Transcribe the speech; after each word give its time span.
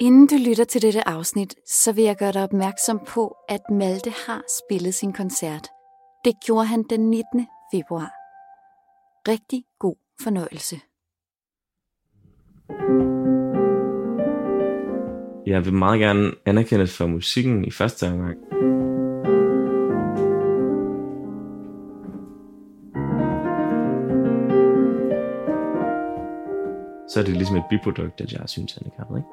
Inden 0.00 0.26
du 0.26 0.34
lytter 0.48 0.64
til 0.64 0.82
dette 0.82 1.08
afsnit, 1.08 1.54
så 1.66 1.92
vil 1.92 2.04
jeg 2.04 2.16
gøre 2.16 2.32
dig 2.32 2.42
opmærksom 2.42 3.00
på, 3.08 3.36
at 3.48 3.60
Malte 3.70 4.10
har 4.26 4.42
spillet 4.58 4.94
sin 4.94 5.12
koncert. 5.12 5.68
Det 6.24 6.32
gjorde 6.46 6.66
han 6.66 6.82
den 6.90 7.10
19. 7.10 7.46
februar. 7.74 8.10
Rigtig 9.28 9.64
god 9.78 9.96
fornøjelse. 10.22 10.76
Jeg 15.46 15.64
vil 15.64 15.72
meget 15.72 16.00
gerne 16.00 16.32
anerkendes 16.46 16.96
for 16.96 17.06
musikken 17.06 17.64
i 17.64 17.70
første 17.70 18.06
omgang. 18.08 18.38
Så 27.16 27.20
er 27.20 27.24
det 27.24 27.36
ligesom 27.36 27.56
et 27.56 27.64
biprodukt, 27.70 28.20
at 28.20 28.32
jeg 28.32 28.40
er 28.40 28.46
ikke? 29.16 29.28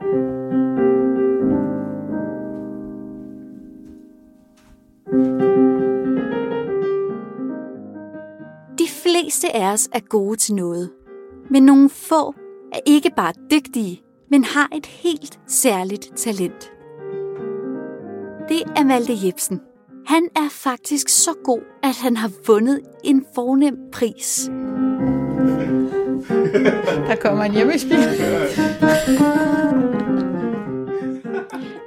De 8.77 8.87
fleste 8.87 9.55
af 9.55 9.73
os 9.73 9.89
er 9.93 9.99
gode 9.99 10.37
til 10.37 10.55
noget, 10.55 10.91
men 11.49 11.63
nogle 11.63 11.89
få 11.89 12.35
er 12.73 12.79
ikke 12.85 13.11
bare 13.15 13.33
dygtige, 13.51 14.01
men 14.31 14.43
har 14.43 14.69
et 14.75 14.85
helt 14.85 15.39
særligt 15.47 16.11
talent. 16.15 16.71
Det 18.49 18.61
er 18.75 18.83
Malte 18.83 19.13
Jebsen. 19.25 19.61
Han 20.07 20.27
er 20.35 20.49
faktisk 20.51 21.09
så 21.09 21.31
god, 21.43 21.61
at 21.83 21.97
han 21.97 22.17
har 22.17 22.31
vundet 22.47 22.81
en 23.03 23.25
fornem 23.35 23.77
pris. 23.91 24.49
Der 27.07 27.15
kommer 27.15 27.43
en 27.43 27.51
hjemmespil. 27.51 27.97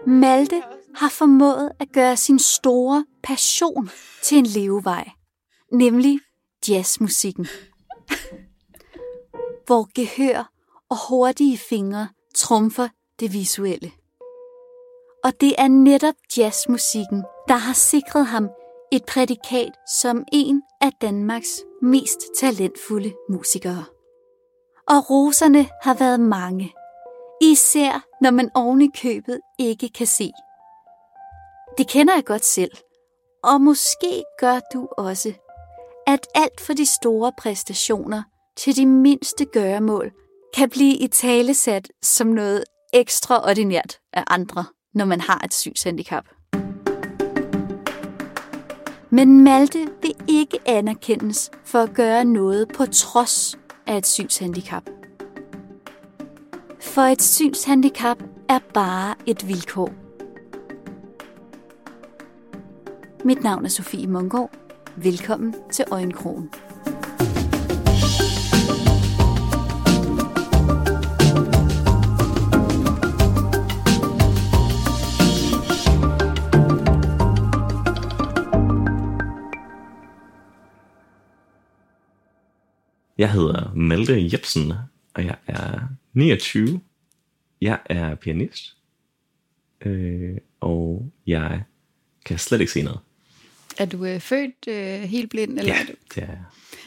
Malte 0.06 0.62
har 0.94 1.08
formået 1.08 1.70
at 1.80 1.88
gøre 1.92 2.16
sin 2.16 2.38
store 2.38 3.04
passion 3.22 3.90
til 4.22 4.38
en 4.38 4.46
levevej, 4.46 5.08
nemlig 5.72 6.20
jazzmusikken. 6.68 7.46
Hvor 9.66 9.88
gehør 9.94 10.52
og 10.90 10.96
hurtige 11.08 11.58
fingre 11.58 12.08
trumfer 12.34 12.88
det 13.20 13.32
visuelle. 13.32 13.92
Og 15.24 15.40
det 15.40 15.54
er 15.58 15.68
netop 15.68 16.14
jazzmusikken, 16.38 17.24
der 17.48 17.56
har 17.56 17.72
sikret 17.74 18.26
ham 18.26 18.48
et 18.92 19.04
prædikat 19.08 19.72
som 20.00 20.24
en 20.32 20.62
af 20.80 20.90
Danmarks 21.00 21.62
mest 21.82 22.20
talentfulde 22.40 23.12
musikere. 23.30 23.95
Og 24.88 25.10
roserne 25.10 25.68
har 25.82 25.94
været 25.94 26.20
mange. 26.20 26.72
Især 27.42 28.04
når 28.20 28.30
man 28.30 28.50
oven 28.54 28.82
i 28.82 28.90
købet 29.02 29.40
ikke 29.58 29.88
kan 29.88 30.06
se. 30.06 30.30
Det 31.78 31.88
kender 31.88 32.14
jeg 32.14 32.24
godt 32.24 32.44
selv. 32.44 32.70
Og 33.44 33.60
måske 33.60 34.24
gør 34.40 34.60
du 34.72 34.88
også, 34.98 35.32
at 36.06 36.26
alt 36.34 36.60
for 36.60 36.72
de 36.72 36.86
store 36.86 37.32
præstationer 37.38 38.22
til 38.56 38.76
de 38.76 38.86
mindste 38.86 39.44
gøremål 39.44 40.12
kan 40.56 40.70
blive 40.70 40.96
i 40.96 41.06
talesat 41.06 41.88
som 42.02 42.26
noget 42.26 42.64
ekstraordinært 42.92 43.98
af 44.12 44.24
andre, 44.26 44.64
når 44.94 45.04
man 45.04 45.20
har 45.20 45.40
et 45.44 45.54
synshandicap. 45.54 46.24
Men 49.10 49.44
Malte 49.44 49.88
vil 50.02 50.14
ikke 50.28 50.58
anerkendes 50.66 51.50
for 51.64 51.78
at 51.78 51.94
gøre 51.94 52.24
noget 52.24 52.68
på 52.68 52.86
trods 52.86 53.58
af 53.86 53.96
et 53.96 54.06
synshandicap. 54.06 54.90
For 56.80 57.02
et 57.02 57.22
synshandicap 57.22 58.22
er 58.48 58.58
bare 58.74 59.14
et 59.26 59.48
vilkår. 59.48 59.90
Mit 63.24 63.42
navn 63.42 63.64
er 63.64 63.68
Sofie 63.68 64.06
Mungård. 64.06 64.50
Velkommen 64.96 65.54
til 65.72 65.84
Øjenkrogen. 65.90 66.50
Jeg 83.18 83.32
hedder 83.32 83.72
Malte 83.74 84.28
Jebsen, 84.32 84.72
og 85.14 85.24
jeg 85.24 85.36
er 85.46 85.80
29. 86.14 86.80
Jeg 87.60 87.78
er 87.86 88.14
pianist, 88.14 88.76
øh, 89.86 90.36
og 90.60 91.10
jeg 91.26 91.62
kan 92.24 92.38
slet 92.38 92.60
ikke 92.60 92.72
se 92.72 92.82
noget. 92.82 93.00
Er 93.78 93.84
du 93.86 94.04
øh, 94.04 94.20
født 94.20 94.68
øh, 94.68 95.00
helt 95.00 95.30
blind? 95.30 95.58
Eller 95.58 95.74
Ja, 95.74 95.80
er 95.80 95.86
du? 95.86 95.92
det 96.14 96.22
er 96.22 96.26
jeg. 96.26 96.38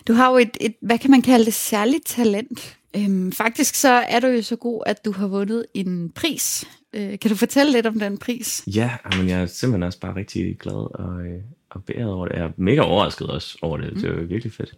du 0.08 0.14
har 0.14 0.32
jo 0.32 0.38
et, 0.38 0.58
et, 0.62 0.76
hvad 0.82 0.98
kan 1.00 1.12
man 1.12 1.22
kalde 1.22 1.46
det, 1.46 1.54
særligt 1.54 2.06
talent. 2.06 2.78
Øhm, 2.96 3.32
faktisk 3.32 3.76
så 3.76 3.90
er 3.90 4.20
du 4.20 4.28
jo 4.28 4.42
så 4.42 4.56
god, 4.56 4.84
at 4.86 5.06
du 5.06 5.12
har 5.12 5.28
vundet 5.28 5.66
en 5.74 6.10
pris. 6.12 6.66
Øh, 6.94 7.20
kan 7.20 7.30
du 7.32 7.36
fortælle 7.36 7.72
lidt 7.72 7.86
om 7.86 8.00
den 8.00 8.18
pris? 8.18 8.64
Ja, 8.68 8.92
men 9.18 9.30
jeg 9.30 9.42
er 9.42 9.46
simpelthen 9.46 9.84
også 9.84 10.00
bare 10.00 10.16
rigtig 10.16 10.58
glad 10.60 10.96
og, 11.00 11.22
øh, 11.26 11.42
og 11.70 11.84
beæret 11.84 12.12
over 12.12 12.28
det. 12.28 12.36
Jeg 12.36 12.46
er 12.46 12.52
mega 12.58 12.82
overrasket 12.82 13.28
også 13.28 13.58
over 13.62 13.78
det. 13.78 13.96
Det 13.96 14.04
er 14.04 14.14
jo 14.14 14.26
virkelig 14.26 14.54
fedt. 14.54 14.76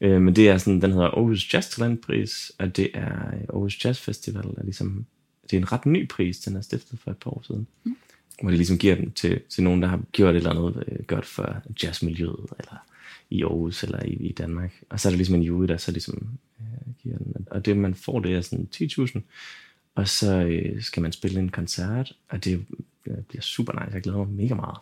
Øh, 0.00 0.22
men 0.22 0.36
det 0.36 0.48
er 0.48 0.58
sådan, 0.58 0.80
den 0.80 0.92
hedder 0.92 1.06
Aarhus 1.06 1.54
Jazz 1.54 1.68
Talentpris, 1.68 2.52
og 2.58 2.76
det 2.76 2.90
er 2.94 3.10
Aarhus 3.48 3.84
Jazz 3.84 4.00
Festival. 4.00 4.44
Er 4.56 4.64
ligesom, 4.64 5.06
det 5.42 5.52
er 5.56 5.60
en 5.60 5.72
ret 5.72 5.86
ny 5.86 6.08
pris, 6.08 6.38
den 6.38 6.56
er 6.56 6.60
stiftet 6.60 6.98
for 6.98 7.10
et 7.10 7.16
par 7.16 7.30
år 7.30 7.42
siden. 7.46 7.66
Mm. 7.84 7.96
Hvor 8.42 8.50
de 8.50 8.56
ligesom 8.56 8.78
giver 8.78 8.94
den 8.94 9.12
til, 9.12 9.40
til 9.48 9.64
nogen, 9.64 9.82
der 9.82 9.88
har 9.88 10.00
gjort 10.12 10.34
et 10.34 10.36
eller 10.36 10.50
andet 10.50 10.84
øh, 10.88 11.04
godt 11.06 11.26
for 11.26 11.62
jazzmiljøet, 11.82 12.46
eller 12.58 12.84
i 13.30 13.42
Aarhus, 13.42 13.82
eller 13.82 14.02
i, 14.02 14.12
i 14.12 14.32
Danmark. 14.32 14.82
Og 14.88 15.00
så 15.00 15.08
er 15.08 15.10
der 15.10 15.16
ligesom 15.16 15.34
en 15.34 15.42
jury, 15.42 15.68
der 15.68 15.76
så 15.76 15.92
ligesom 15.92 16.28
øh, 16.60 16.94
giver 17.02 17.18
den. 17.18 17.46
Og 17.50 17.64
det, 17.64 17.76
man 17.76 17.94
får, 17.94 18.20
det 18.20 18.34
er 18.34 18.40
sådan 18.40 18.68
10.000. 18.74 19.20
Og 19.94 20.08
så 20.08 20.40
øh, 20.40 20.82
skal 20.82 21.02
man 21.02 21.12
spille 21.12 21.40
en 21.40 21.48
koncert, 21.48 22.12
og 22.28 22.44
det 22.44 22.64
øh, 23.06 23.18
bliver 23.28 23.42
super 23.42 23.72
nice. 23.72 23.94
Jeg 23.94 24.02
glæder 24.02 24.18
mig 24.18 24.28
mega 24.28 24.54
meget. 24.54 24.78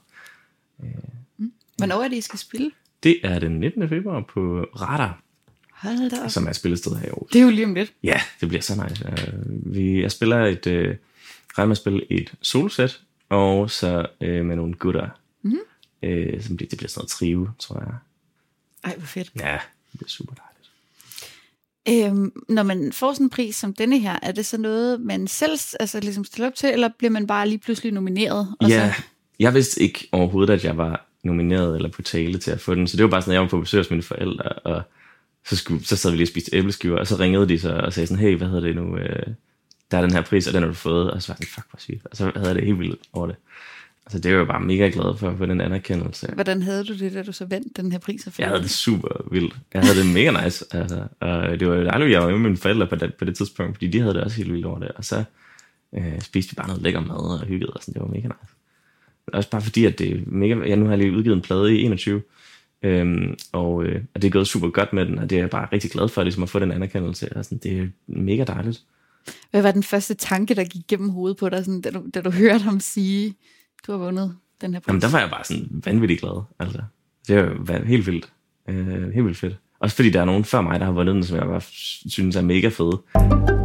Hvornår 1.76 2.02
er 2.02 2.08
det, 2.08 2.16
I 2.16 2.20
skal 2.20 2.38
spille? 2.38 2.70
Det 3.02 3.20
er 3.22 3.38
den 3.38 3.60
19. 3.60 3.88
februar 3.88 4.20
på 4.20 4.60
Radar, 4.80 5.22
Hold 5.72 6.10
da 6.10 6.24
op. 6.24 6.30
som 6.30 6.46
er 6.46 6.52
spillested 6.52 6.96
her 6.96 7.04
i 7.04 7.08
Aarhus. 7.08 7.30
Det 7.32 7.38
er 7.38 7.42
jo 7.44 7.50
lige 7.50 7.64
om 7.64 7.74
lidt. 7.74 7.92
Ja, 8.02 8.20
det 8.40 8.48
bliver 8.48 8.62
så 8.62 8.84
nice. 8.88 9.04
Uh, 9.08 9.74
vi, 9.74 10.02
jeg 10.02 10.12
spiller 10.12 10.46
et, 10.46 10.66
uh, 10.66 10.72
regner 10.72 11.66
med 11.66 11.70
at 11.70 11.76
spille 11.76 12.12
et 12.12 12.34
solosæt, 12.42 13.00
og 13.28 13.70
så 13.70 14.06
uh, 14.20 14.26
med 14.28 14.56
nogle 14.56 14.74
gutter. 14.74 15.08
Mm. 15.42 15.58
Som 16.40 16.56
det, 16.58 16.70
det 16.70 16.78
bliver 16.78 16.88
sådan 16.88 17.00
noget 17.00 17.08
trive, 17.10 17.50
tror 17.58 17.80
jeg. 17.80 17.94
Ej, 18.84 18.96
hvor 18.96 19.06
fedt. 19.06 19.30
Ja, 19.40 19.58
det 19.92 19.98
bliver 19.98 20.08
super 20.08 20.34
dejligt. 20.34 20.48
Øhm, 21.88 22.32
når 22.48 22.62
man 22.62 22.92
får 22.92 23.12
sådan 23.12 23.26
en 23.26 23.30
pris 23.30 23.56
som 23.56 23.74
denne 23.74 23.98
her, 23.98 24.18
er 24.22 24.32
det 24.32 24.46
så 24.46 24.58
noget, 24.58 25.00
man 25.00 25.28
selv 25.28 25.58
altså, 25.80 26.00
ligesom 26.00 26.24
stiller 26.24 26.46
op 26.46 26.54
til, 26.54 26.68
eller 26.68 26.88
bliver 26.98 27.10
man 27.10 27.26
bare 27.26 27.48
lige 27.48 27.58
pludselig 27.58 27.92
nomineret? 27.92 28.54
Og 28.60 28.68
Ja, 28.68 28.92
så, 28.94 29.02
jeg 29.38 29.54
vidste 29.54 29.82
ikke 29.82 30.08
overhovedet, 30.12 30.54
at 30.54 30.64
jeg 30.64 30.76
var 30.76 31.06
nomineret 31.22 31.76
eller 31.76 31.90
på 31.90 32.02
tale 32.02 32.38
til 32.38 32.50
at 32.50 32.60
få 32.60 32.74
den, 32.74 32.86
så 32.86 32.96
det 32.96 33.04
var 33.04 33.10
bare 33.10 33.22
sådan, 33.22 33.32
at 33.32 33.34
jeg 33.34 33.42
var 33.42 33.48
på 33.48 33.60
besøg 33.60 33.80
hos 33.80 33.90
mine 33.90 34.02
forældre, 34.02 34.48
og 34.48 34.82
så, 35.46 35.56
skulle, 35.56 35.84
så 35.84 35.96
sad 35.96 36.10
vi 36.10 36.16
lige 36.16 36.24
og 36.24 36.28
spiste 36.28 36.56
æbleskiver, 36.56 36.98
og 36.98 37.06
så 37.06 37.16
ringede 37.16 37.48
de 37.48 37.58
så 37.58 37.72
og 37.72 37.92
sagde 37.92 38.06
sådan, 38.06 38.24
hey, 38.24 38.36
hvad 38.36 38.46
hedder 38.46 38.60
det 38.60 38.76
nu, 38.76 38.96
øh, 38.96 39.26
der 39.90 39.98
er 39.98 40.02
den 40.02 40.12
her 40.12 40.22
pris, 40.22 40.46
og 40.46 40.54
den 40.54 40.62
har 40.62 40.68
du 40.68 40.74
fået, 40.74 41.10
og 41.10 41.22
så 41.22 41.32
var 41.32 41.36
jeg 41.40 41.48
fuck, 41.48 41.66
hvor 41.70 41.78
sygt, 41.78 42.06
og 42.10 42.16
så 42.16 42.32
havde 42.34 42.48
jeg 42.48 42.54
det 42.54 42.64
helt 42.64 42.78
vildt 42.78 43.00
over 43.12 43.26
det. 43.26 43.36
Altså 44.06 44.18
det 44.18 44.32
var 44.32 44.38
jeg 44.38 44.46
bare 44.46 44.60
mega 44.60 44.90
glad 44.92 45.16
for 45.16 45.30
at 45.30 45.38
få 45.38 45.46
den 45.46 45.60
anerkendelse. 45.60 46.30
Hvordan 46.34 46.62
havde 46.62 46.84
du 46.84 46.98
det, 46.98 47.14
da 47.14 47.22
du 47.22 47.32
så 47.32 47.44
vandt 47.44 47.76
den 47.76 47.92
her 47.92 47.98
pris? 47.98 48.28
Jeg 48.38 48.48
havde 48.48 48.62
det 48.62 48.70
super 48.70 49.08
vildt. 49.30 49.56
Jeg 49.74 49.82
havde 49.82 49.98
det 49.98 50.06
mega 50.06 50.44
nice. 50.44 50.64
Altså, 50.70 51.06
og 51.20 51.60
det 51.60 51.68
var 51.68 51.74
jo 51.74 51.84
dejligt, 51.84 52.10
jeg 52.10 52.22
var 52.22 52.30
med 52.30 52.38
mine 52.38 52.56
forældre 52.56 52.86
på 52.86 52.96
det, 52.96 53.14
på 53.14 53.24
det 53.24 53.36
tidspunkt, 53.36 53.76
fordi 53.76 53.86
de 53.88 54.00
havde 54.00 54.14
det 54.14 54.24
også 54.24 54.36
helt 54.36 54.52
vildt 54.52 54.66
over 54.66 54.78
det. 54.78 54.88
Og 54.88 55.04
så 55.04 55.24
øh, 55.94 56.20
spiste 56.20 56.50
vi 56.50 56.54
bare 56.54 56.66
noget 56.66 56.82
lækker 56.82 57.00
mad 57.00 57.40
og 57.40 57.46
hyggede, 57.46 57.72
og 57.72 57.82
sådan. 57.82 57.94
det 57.94 58.02
var 58.02 58.08
mega 58.08 58.28
nice. 58.28 58.54
Også 59.32 59.50
bare 59.50 59.62
fordi, 59.62 59.84
at 59.84 59.98
det 59.98 60.10
er 60.12 60.20
mega... 60.26 60.54
Ja, 60.54 60.74
nu 60.76 60.84
har 60.84 60.92
jeg 60.92 60.98
lige 60.98 61.12
udgivet 61.16 61.36
en 61.36 61.42
plade 61.42 61.76
i 61.76 61.82
21, 61.82 62.22
øhm, 62.82 63.36
og, 63.52 63.84
øh, 63.84 64.02
og 64.14 64.22
det 64.22 64.28
er 64.28 64.32
gået 64.32 64.46
super 64.46 64.68
godt 64.68 64.92
med 64.92 65.06
den, 65.06 65.18
og 65.18 65.30
det 65.30 65.36
er 65.36 65.42
jeg 65.42 65.50
bare 65.50 65.68
rigtig 65.72 65.90
glad 65.90 66.08
for, 66.08 66.22
ligesom 66.22 66.42
at 66.42 66.48
få 66.48 66.58
den 66.58 66.72
anerkendelse. 66.72 67.36
Og 67.36 67.44
sådan, 67.44 67.58
det 67.58 67.78
er 67.78 67.86
mega 68.06 68.44
dejligt. 68.44 68.80
Hvad 69.50 69.62
var 69.62 69.70
den 69.70 69.82
første 69.82 70.14
tanke, 70.14 70.54
der 70.54 70.64
gik 70.64 70.82
gennem 70.88 71.08
hovedet 71.10 71.36
på 71.36 71.48
dig, 71.48 71.64
sådan, 71.64 71.80
da, 71.80 71.90
du, 71.90 72.02
da 72.14 72.20
du 72.20 72.30
hørte 72.30 72.64
ham 72.64 72.80
sige, 72.80 73.34
du 73.86 73.92
har 73.92 73.98
vundet 73.98 74.36
den 74.60 74.72
her 74.72 74.80
pris? 74.80 74.88
Jamen, 74.88 75.02
der 75.02 75.10
var 75.10 75.20
jeg 75.20 75.30
bare 75.30 75.44
sådan 75.44 75.82
vanvittigt 75.84 76.20
glad. 76.20 76.42
Altså, 76.58 76.78
det 77.28 77.36
er 77.36 77.44
jo 77.44 77.50
va- 77.68 77.84
helt 77.84 78.06
vildt. 78.06 78.32
Øh, 78.68 79.12
helt 79.12 79.24
vildt 79.24 79.38
fedt. 79.38 79.56
Også 79.80 79.96
fordi 79.96 80.10
der 80.10 80.20
er 80.20 80.24
nogen 80.24 80.44
før 80.44 80.60
mig, 80.60 80.80
der 80.80 80.86
har 80.86 80.92
vundet 80.92 81.14
den, 81.14 81.24
som 81.24 81.36
jeg 81.36 81.46
bare 81.46 81.60
synes 82.10 82.36
er 82.36 82.42
mega 82.42 82.68
fede. 82.68 83.57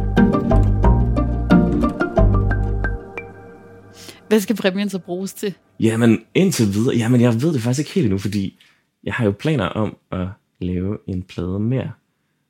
Hvad 4.34 4.40
skal 4.40 4.56
præmien 4.56 4.90
så 4.90 4.98
bruges 4.98 5.32
til? 5.32 5.54
Jamen, 5.80 6.24
indtil 6.34 6.74
videre, 6.74 6.96
jamen 6.96 7.20
jeg 7.20 7.42
ved 7.42 7.52
det 7.52 7.62
faktisk 7.62 7.78
ikke 7.78 7.90
helt 7.90 8.04
endnu, 8.04 8.18
fordi 8.18 8.58
jeg 9.04 9.14
har 9.14 9.24
jo 9.24 9.30
planer 9.30 9.64
om 9.64 9.96
at 10.10 10.28
lave 10.58 10.98
en 11.06 11.22
plade 11.22 11.60
mere. 11.60 11.92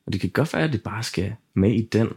Og 0.07 0.13
det 0.13 0.21
kan 0.21 0.31
godt 0.31 0.55
være, 0.55 0.63
at 0.63 0.73
det 0.73 0.83
bare 0.83 1.03
skal 1.03 1.33
med 1.55 1.73
i 1.73 1.89
den 1.93 2.09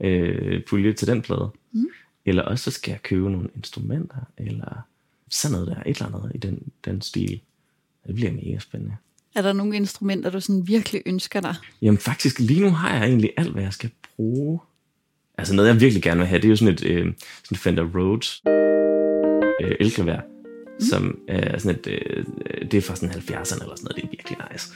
øh, 0.00 0.64
pulje 0.68 0.92
til 0.92 1.08
den 1.08 1.22
plade. 1.22 1.50
Mm. 1.72 1.86
Eller 2.26 2.42
også 2.42 2.64
så 2.64 2.70
skal 2.70 2.90
jeg 2.92 3.02
købe 3.02 3.30
nogle 3.30 3.48
instrumenter, 3.56 4.16
eller 4.38 4.86
sådan 5.30 5.52
noget 5.52 5.68
der, 5.68 5.82
et 5.86 5.96
eller 5.96 6.16
andet 6.16 6.32
i 6.34 6.38
den, 6.38 6.72
den 6.84 7.02
stil. 7.02 7.40
Det 8.06 8.14
bliver 8.14 8.32
mega 8.32 8.58
spændende. 8.58 8.96
Er 9.34 9.42
der 9.42 9.52
nogle 9.52 9.76
instrumenter, 9.76 10.30
du 10.30 10.40
sådan 10.40 10.68
virkelig 10.68 11.02
ønsker 11.06 11.40
dig? 11.40 11.54
Jamen 11.82 11.98
faktisk, 11.98 12.38
lige 12.38 12.60
nu 12.60 12.70
har 12.70 12.94
jeg 12.94 13.04
egentlig 13.04 13.30
alt, 13.36 13.52
hvad 13.52 13.62
jeg 13.62 13.72
skal 13.72 13.90
bruge. 14.16 14.60
Altså 15.38 15.54
noget, 15.54 15.68
jeg 15.68 15.80
virkelig 15.80 16.02
gerne 16.02 16.18
vil 16.18 16.26
have, 16.26 16.40
det 16.40 16.44
er 16.44 16.50
jo 16.50 16.56
sådan 16.56 16.74
et 16.74 16.84
øh, 16.84 17.14
sådan 17.44 17.58
Fender 17.58 17.84
Rhodes 17.94 18.42
øh, 19.66 19.76
elklaver, 19.80 20.20
mm. 20.20 20.80
som 20.80 21.18
er 21.28 21.58
sådan 21.58 21.78
et, 21.78 21.86
øh, 21.86 22.24
det 22.70 22.74
er 22.74 22.82
fra 22.82 22.96
sådan 22.96 23.14
70'erne 23.14 23.62
eller 23.62 23.76
sådan 23.76 23.84
noget, 23.84 23.96
det 23.96 24.04
er 24.04 24.08
virkelig 24.10 24.38
nice. 24.52 24.72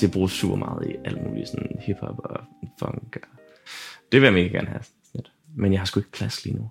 Det 0.00 0.10
bruges 0.10 0.32
super 0.32 0.56
meget 0.56 0.90
i 0.90 0.94
alt 1.04 1.22
muligt 1.26 1.48
sådan 1.48 1.78
hiphop 1.80 2.18
og 2.24 2.40
funk. 2.78 3.16
Og 3.16 3.42
det 4.12 4.20
vil 4.20 4.26
jeg 4.26 4.32
mega 4.32 4.48
gerne 4.48 4.68
have. 4.68 4.82
Men 5.56 5.72
jeg 5.72 5.80
har 5.80 5.86
sgu 5.86 6.00
ikke 6.00 6.12
plads 6.12 6.44
lige 6.44 6.56
nu. 6.56 6.70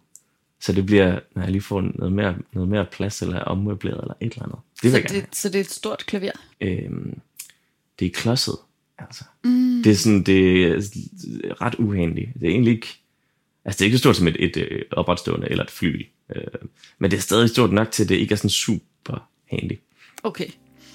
Så 0.60 0.74
det 0.74 0.86
bliver, 0.86 1.20
når 1.36 1.42
jeg 1.42 1.52
lige 1.52 1.62
får 1.62 1.82
noget 1.82 2.14
mere, 2.14 2.36
noget 2.54 2.70
mere 2.70 2.86
plads, 2.92 3.22
eller 3.22 3.40
ommøbleret, 3.40 4.02
eller 4.02 4.14
et 4.20 4.34
eller 4.34 4.44
andet. 4.44 4.60
Det 4.84 4.92
så, 4.92 4.98
gerne 4.98 5.10
have. 5.10 5.22
det, 5.22 5.36
så 5.36 5.50
det 5.50 5.56
er 5.56 5.60
et 5.60 5.70
stort 5.70 6.06
klaver? 6.06 6.32
Øhm, 6.62 7.20
det 8.00 8.06
er 8.06 8.10
klodset, 8.10 8.56
altså. 8.98 9.24
Mm. 9.44 9.82
Det 9.84 9.92
er 9.92 9.96
sådan, 9.96 10.24
det 10.24 10.66
er 10.66 10.76
ret 11.62 11.76
uhandigt. 11.76 12.30
Det 12.34 12.44
er 12.44 12.52
egentlig 12.52 12.74
ikke, 12.74 12.88
altså 13.66 13.78
det 13.78 13.82
er 13.82 13.86
ikke 13.86 13.98
så 13.98 14.02
stort 14.02 14.16
som 14.16 14.28
et, 14.28 14.36
et, 14.40 14.58
et 14.58 14.84
opretstående 14.92 15.48
eller 15.50 15.64
et 15.64 15.72
fly. 15.72 16.06
Øh, 16.36 16.44
men 17.00 17.12
det 17.12 17.18
er 17.18 17.22
stadig 17.22 17.50
stort 17.50 17.72
nok 17.72 17.92
til, 17.92 18.04
at 18.04 18.10
det 18.10 18.16
ikke 18.16 18.32
er 18.32 18.38
sådan 18.38 18.50
super 18.50 19.30
handy. 19.50 19.80
Okay. 20.24 20.48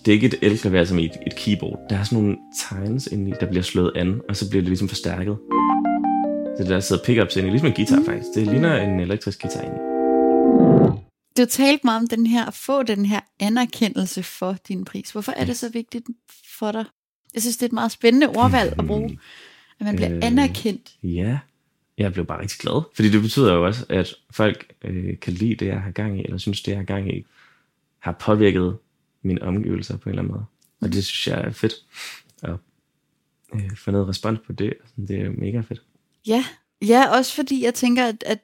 Det 0.05 0.13
er 0.13 0.15
ikke 0.15 0.27
et 0.27 0.39
elklaver 0.43 0.85
som 0.85 0.99
et, 0.99 1.13
et 1.27 1.37
keyboard. 1.37 1.79
Der 1.91 1.99
er 1.99 2.05
sådan 2.05 2.19
nogle 2.23 2.37
tegns 2.69 3.07
inde 3.07 3.31
i, 3.31 3.35
der 3.41 3.47
bliver 3.47 3.63
slået 3.63 3.93
an, 3.97 4.21
og 4.29 4.37
så 4.37 4.51
bliver 4.51 4.63
det 4.63 4.69
ligesom 4.69 4.89
forstærket. 4.89 5.37
Så 6.59 6.65
der 6.65 6.81
sidder 6.81 7.05
pickups 7.05 7.37
inde 7.37 7.49
i, 7.49 7.51
ligesom 7.51 7.69
en 7.69 7.75
guitar 7.75 8.03
faktisk. 8.05 8.29
Det 8.35 8.47
ligner 8.47 8.77
en 8.77 9.01
elektrisk 9.01 9.43
guitar 9.43 9.61
inde 9.63 9.75
i. 9.75 9.97
Du 11.37 11.43
har 11.43 11.47
talt 11.47 11.85
meget 11.85 12.01
om 12.01 12.07
den 12.09 12.27
her, 12.27 12.47
at 12.47 12.55
få 12.55 12.83
den 12.83 13.07
her 13.07 13.21
anerkendelse 13.41 14.23
for 14.23 14.57
din 14.69 14.85
pris. 14.85 15.11
Hvorfor 15.11 15.33
er 15.33 15.45
det 15.45 15.57
så 15.57 15.69
vigtigt 15.69 16.05
for 16.59 16.73
dig? 16.73 16.85
Jeg 17.35 17.43
synes, 17.43 17.57
det 17.57 17.63
er 17.63 17.69
et 17.69 17.73
meget 17.73 17.93
spændende 17.93 18.29
ordvalg 18.29 18.75
at 18.79 18.87
bruge. 18.87 19.19
At 19.81 19.87
man 19.87 19.97
bliver 19.97 20.17
Øh, 20.17 20.21
anerkendt. 20.23 20.91
Ja, 21.03 21.39
jeg 21.99 22.13
blev 22.13 22.27
bare 22.27 22.41
rigtig 22.41 22.59
glad. 22.59 22.83
Fordi 22.95 23.11
det 23.11 23.23
betyder 23.23 23.55
jo 23.55 23.67
også, 23.67 23.87
at 23.89 24.15
folk 24.31 24.73
øh, 24.83 25.19
kan 25.19 25.33
lide 25.33 25.55
det, 25.55 25.67
jeg 25.67 25.81
har 25.81 25.91
gang 25.91 26.21
i, 26.21 26.25
eller 26.25 26.39
synes, 26.39 26.63
det, 26.63 26.73
jeg 26.73 26.79
har 26.79 26.85
gang 26.85 27.17
i, 27.17 27.27
har 27.99 28.13
påvirket 28.13 28.79
mine 29.23 29.43
omgivelser 29.43 29.97
på 29.97 30.09
en 30.09 30.11
eller 30.11 30.23
anden 30.23 30.35
måde. 30.35 30.45
Og 30.81 30.93
det 30.93 31.05
synes 31.05 31.27
jeg 31.27 31.41
er 31.41 31.51
fedt. 31.51 31.75
Og 32.43 32.59
øh, 33.55 33.77
få 33.77 33.91
noget 33.91 34.09
respons 34.09 34.41
på 34.47 34.53
det, 34.53 34.75
det 34.97 35.21
er 35.21 35.31
mega 35.31 35.61
fedt. 35.61 35.83
Ja. 36.27 36.45
ja, 36.83 37.17
også 37.17 37.35
fordi 37.35 37.65
jeg 37.65 37.75
tænker, 37.75 38.07
at, 38.07 38.23
at 38.27 38.39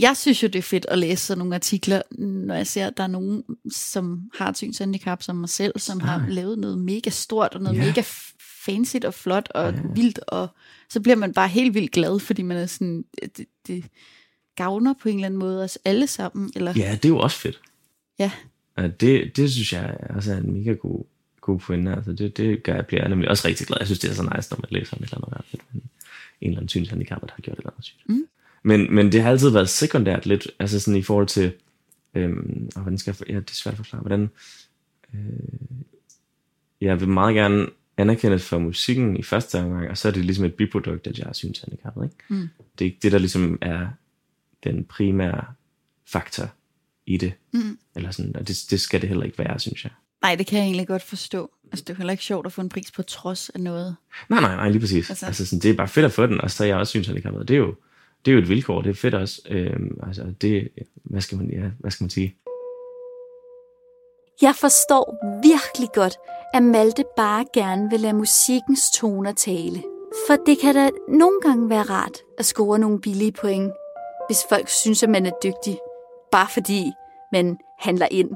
jeg 0.00 0.16
synes 0.16 0.42
jo, 0.42 0.48
det 0.48 0.58
er 0.58 0.62
fedt 0.62 0.86
at 0.88 0.98
læse 0.98 1.24
sådan 1.26 1.38
nogle 1.38 1.54
artikler, 1.54 2.02
når 2.18 2.54
jeg 2.54 2.66
ser, 2.66 2.86
at 2.86 2.96
der 2.96 3.02
er 3.02 3.06
nogen, 3.06 3.44
som 3.72 4.30
har 4.34 4.48
et 4.48 4.56
synshandicap 4.56 5.22
som 5.22 5.36
mig 5.36 5.48
selv, 5.48 5.78
som 5.78 6.00
har 6.00 6.18
Nej. 6.18 6.28
lavet 6.28 6.58
noget 6.58 6.78
mega 6.78 7.10
stort, 7.10 7.54
og 7.54 7.62
noget 7.62 7.76
Ja. 7.78 7.84
mega 7.86 8.02
fancy 8.66 8.96
og 9.04 9.14
flot 9.14 9.48
og 9.54 9.74
vildt, 9.94 10.18
og 10.28 10.48
så 10.88 11.00
bliver 11.00 11.16
man 11.16 11.32
bare 11.32 11.48
helt 11.48 11.74
vildt 11.74 11.92
glad, 11.92 12.18
fordi 12.18 12.42
man 12.42 12.56
er 12.56 12.66
sådan, 12.66 13.04
det, 13.36 13.46
det 13.66 13.84
gavner 14.56 14.94
på 15.02 15.08
en 15.08 15.14
eller 15.14 15.26
anden 15.26 15.38
måde 15.40 15.64
os 15.64 15.78
alle 15.84 16.06
sammen, 16.06 16.52
eller 16.56 16.72
Ja, 16.76 16.92
det 16.92 17.04
er 17.04 17.08
jo 17.08 17.18
også 17.18 17.36
fedt. 17.38 17.60
ja. 18.18 18.30
Og 18.76 19.00
det, 19.00 19.36
det 19.36 19.52
synes 19.52 19.72
jeg 19.72 19.96
også 20.10 20.32
er 20.32 20.36
en 20.36 20.52
mega 20.52 20.72
god, 20.72 21.04
god 21.40 21.58
pointe. 21.58 21.92
Altså 21.92 22.12
det, 22.12 22.36
det 22.36 22.62
gør 22.62 22.74
jeg, 22.74 22.86
bliver 22.86 23.08
nemlig 23.08 23.28
også 23.28 23.48
rigtig 23.48 23.66
glad. 23.66 23.76
Jeg 23.80 23.86
synes, 23.86 23.98
det 23.98 24.10
er 24.10 24.14
så 24.14 24.22
nice, 24.36 24.50
når 24.50 24.58
man 24.58 24.68
læser 24.80 24.96
om 24.96 25.02
et 25.02 25.10
eller 25.12 25.26
andet 25.26 25.82
en 26.40 26.48
eller 26.48 26.58
anden 26.58 26.68
synshandicap, 26.68 27.20
der 27.20 27.26
har 27.34 27.40
gjort 27.42 27.54
et 27.58 27.58
eller 27.58 27.70
andet 27.70 27.84
sygt. 27.84 28.08
Mm. 28.08 28.24
Men, 28.68 28.94
men 28.94 29.12
det 29.12 29.22
har 29.22 29.30
altid 29.30 29.50
været 29.50 29.68
sekundært 29.68 30.26
lidt, 30.26 30.46
altså 30.58 30.80
sådan 30.80 30.98
i 30.98 31.02
forhold 31.02 31.26
til, 31.26 31.52
øhm, 32.14 32.68
og 32.76 32.82
hvordan 32.82 32.98
skal 32.98 33.10
jeg, 33.10 33.16
for, 33.16 33.24
ja, 33.28 33.34
det 33.34 33.50
er 33.50 33.54
svært 33.54 33.72
at 33.72 33.76
forklare, 33.76 34.00
hvordan, 34.00 34.30
øh, 35.14 35.20
jeg 36.80 37.00
vil 37.00 37.08
meget 37.08 37.34
gerne 37.34 37.66
anerkendes 37.96 38.44
for 38.44 38.58
musikken 38.58 39.16
i 39.16 39.22
første 39.22 39.58
omgang, 39.60 39.90
og 39.90 39.98
så 39.98 40.08
er 40.08 40.12
det 40.12 40.24
ligesom 40.24 40.44
et 40.44 40.54
biprodukt, 40.54 41.06
at 41.06 41.18
jeg 41.18 41.26
er 41.28 41.32
synshandicappet, 41.32 42.04
ikke? 42.04 42.16
Mm. 42.28 42.48
Det 42.78 42.84
er 42.84 42.86
ikke 42.86 42.98
det, 43.02 43.12
der 43.12 43.18
ligesom 43.18 43.58
er 43.60 43.86
den 44.64 44.84
primære 44.84 45.44
faktor 46.06 46.50
i 47.06 47.16
det. 47.16 47.32
Mm. 47.52 47.78
Eller 47.96 48.10
sådan, 48.10 48.36
og 48.36 48.48
det, 48.48 48.56
det 48.70 48.80
skal 48.80 49.00
det 49.00 49.08
heller 49.08 49.24
ikke 49.24 49.38
være, 49.38 49.58
synes 49.58 49.84
jeg. 49.84 49.92
Nej, 50.22 50.34
det 50.34 50.46
kan 50.46 50.58
jeg 50.58 50.64
egentlig 50.64 50.86
godt 50.86 51.02
forstå. 51.02 51.50
Altså, 51.72 51.84
det 51.86 51.92
er 51.92 51.96
heller 51.96 52.10
ikke 52.12 52.24
sjovt 52.24 52.46
at 52.46 52.52
få 52.52 52.60
en 52.60 52.68
pris 52.68 52.90
på 52.90 53.02
trods 53.02 53.48
af 53.50 53.60
noget. 53.60 53.96
Nej, 54.28 54.40
nej, 54.40 54.56
nej, 54.56 54.68
lige 54.70 54.80
præcis. 54.80 54.96
Altså- 55.10 55.12
Altså, 55.12 55.26
altså 55.26 55.46
sådan, 55.46 55.60
det 55.62 55.70
er 55.70 55.74
bare 55.74 55.88
fedt 55.88 56.06
at 56.06 56.12
få 56.12 56.26
den, 56.26 56.40
og 56.40 56.50
så 56.50 56.64
er 56.64 56.68
jeg 56.68 56.76
også 56.76 56.90
synshandicappet. 56.90 57.48
Det 57.48 57.54
er 57.54 57.58
jo, 57.58 57.74
det 58.28 58.34
er 58.34 58.36
jo 58.36 58.42
et 58.42 58.48
vilkår, 58.48 58.82
det 58.82 58.90
er 58.90 58.94
fedt 58.94 59.14
også. 59.14 59.42
Øhm, 59.50 59.98
altså, 60.06 60.22
det, 60.40 60.68
hvad 61.04 61.20
skal 61.20 61.38
man, 61.38 61.50
ja, 61.50 61.70
hvad 61.78 61.90
skal 61.90 62.04
man 62.04 62.10
sige? 62.10 62.36
Jeg 64.42 64.54
forstår 64.54 65.04
virkelig 65.42 65.88
godt, 65.94 66.16
at 66.54 66.62
Malte 66.62 67.04
bare 67.16 67.44
gerne 67.54 67.90
vil 67.90 68.00
lade 68.00 68.12
musikkens 68.12 68.90
toner 68.94 69.32
tale. 69.32 69.82
For 70.26 70.36
det 70.46 70.58
kan 70.58 70.74
da 70.74 70.90
nogle 71.08 71.40
gange 71.42 71.70
være 71.70 71.82
rart 71.82 72.18
at 72.38 72.44
score 72.44 72.78
nogle 72.78 73.00
billige 73.00 73.32
point, 73.32 73.72
hvis 74.28 74.38
folk 74.48 74.68
synes, 74.68 75.02
at 75.02 75.10
man 75.10 75.26
er 75.26 75.32
dygtig, 75.44 75.78
bare 76.32 76.48
fordi 76.54 76.92
man 77.32 77.58
handler 77.78 78.08
ind. 78.10 78.30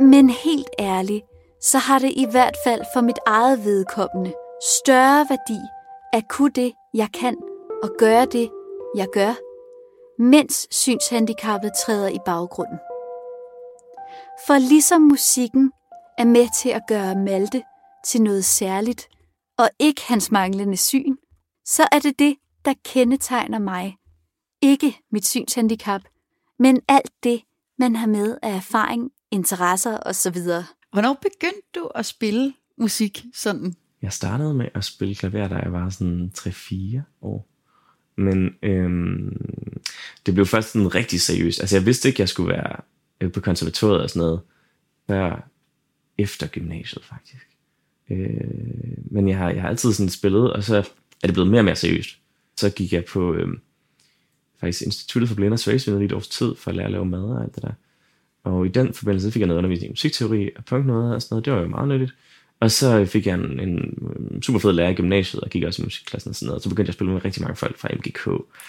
Men 0.00 0.30
helt 0.30 0.70
ærligt, 0.78 1.24
så 1.62 1.78
har 1.78 1.98
det 1.98 2.12
i 2.16 2.26
hvert 2.30 2.56
fald 2.66 2.82
for 2.94 3.00
mit 3.00 3.18
eget 3.26 3.64
vedkommende 3.64 4.32
større 4.84 5.26
værdi 5.30 5.60
at 6.12 6.28
kunne 6.28 6.52
det, 6.54 6.72
jeg 6.94 7.08
kan, 7.20 7.36
og 7.82 7.90
gøre 7.98 8.26
det, 8.26 8.50
jeg 8.96 9.08
gør, 9.12 9.34
mens 10.22 10.68
synshandicappet 10.70 11.70
træder 11.84 12.08
i 12.08 12.18
baggrunden. 12.26 12.78
For 14.46 14.58
ligesom 14.58 15.02
musikken 15.02 15.72
er 16.18 16.24
med 16.24 16.48
til 16.62 16.68
at 16.68 16.82
gøre 16.88 17.14
Malte 17.14 17.62
til 18.06 18.22
noget 18.22 18.44
særligt, 18.44 19.08
og 19.58 19.70
ikke 19.78 20.02
hans 20.08 20.30
manglende 20.30 20.76
syn, 20.76 21.16
så 21.64 21.82
er 21.92 21.98
det 21.98 22.18
det, 22.18 22.36
der 22.64 22.74
kendetegner 22.84 23.58
mig. 23.58 23.96
Ikke 24.62 24.96
mit 25.12 25.26
synshandicap, 25.26 26.00
men 26.58 26.80
alt 26.88 27.12
det, 27.22 27.42
man 27.78 27.96
har 27.96 28.06
med 28.06 28.38
af 28.42 28.56
erfaring, 28.56 29.10
interesser 29.30 29.98
osv. 30.06 30.36
Hvornår 30.92 31.18
begyndte 31.22 31.68
du 31.74 31.90
at 31.94 32.06
spille 32.06 32.54
musik 32.78 33.24
sådan? 33.34 33.74
Jeg 34.02 34.12
startede 34.12 34.54
med 34.54 34.68
at 34.74 34.84
spille 34.84 35.14
klaver, 35.14 35.48
da 35.48 35.54
jeg 35.54 35.72
var 35.72 35.88
sådan 35.88 36.32
3-4 36.38 37.00
år. 37.22 37.49
Men 38.20 38.54
øhm, 38.62 39.36
det 40.26 40.34
blev 40.34 40.46
først 40.46 40.72
sådan 40.72 40.94
rigtig 40.94 41.20
seriøst. 41.20 41.60
Altså 41.60 41.76
jeg 41.76 41.86
vidste 41.86 42.08
ikke, 42.08 42.20
jeg 42.20 42.28
skulle 42.28 42.52
være 42.52 42.76
øh, 43.20 43.32
på 43.32 43.40
konservatoriet 43.40 44.02
og 44.02 44.10
sådan 44.10 44.20
noget, 44.20 44.40
før 45.06 45.48
efter 46.18 46.46
gymnasiet 46.46 47.04
faktisk. 47.04 47.46
Øh, 48.10 48.40
men 49.10 49.28
jeg 49.28 49.38
har, 49.38 49.50
jeg 49.50 49.62
har 49.62 49.68
altid 49.68 49.92
sådan 49.92 50.10
spillet, 50.10 50.52
og 50.52 50.64
så 50.64 50.76
er 51.22 51.26
det 51.26 51.32
blevet 51.32 51.50
mere 51.50 51.60
og 51.60 51.64
mere 51.64 51.76
seriøst. 51.76 52.18
Så 52.56 52.70
gik 52.70 52.92
jeg 52.92 53.04
på 53.04 53.34
øh, 53.34 53.48
faktisk 54.60 54.82
Instituttet 54.82 55.28
for 55.28 55.36
Blinde 55.36 55.54
og 55.54 55.58
Svagsvindede 55.58 56.04
i 56.04 56.06
et 56.06 56.12
års 56.12 56.28
tid, 56.28 56.54
for 56.54 56.70
at 56.70 56.76
lære 56.76 56.86
at 56.86 56.92
lave 56.92 57.06
mad 57.06 57.22
og 57.22 57.42
alt 57.42 57.54
det 57.54 57.62
der. 57.62 57.72
Og 58.44 58.66
i 58.66 58.68
den 58.68 58.94
forbindelse 58.94 59.32
fik 59.32 59.40
jeg 59.40 59.46
noget 59.46 59.58
undervisning 59.58 59.90
i 59.90 59.92
musikteori 59.92 60.50
og 60.56 60.80
noget 60.80 61.14
og 61.14 61.22
sådan 61.22 61.34
noget. 61.34 61.44
Det 61.44 61.52
var 61.52 61.60
jo 61.60 61.68
meget 61.68 61.88
nyttigt. 61.88 62.14
Og 62.60 62.70
så 62.70 63.04
fik 63.04 63.26
jeg 63.26 63.34
en, 63.34 63.60
en 63.60 64.42
super 64.42 64.58
fed 64.58 64.72
lærer 64.72 64.88
i 64.88 64.94
gymnasiet, 64.94 65.42
og 65.42 65.50
gik 65.50 65.62
også 65.62 65.82
i 65.82 65.84
musikklassen 65.84 66.28
og 66.28 66.34
sådan 66.34 66.46
noget. 66.46 66.62
Så 66.62 66.68
begyndte 66.68 66.88
jeg 66.88 66.90
at 66.90 66.94
spille 66.94 67.12
med 67.12 67.24
rigtig 67.24 67.42
mange 67.42 67.56
folk 67.56 67.78
fra 67.78 67.88
MGK, 67.92 68.26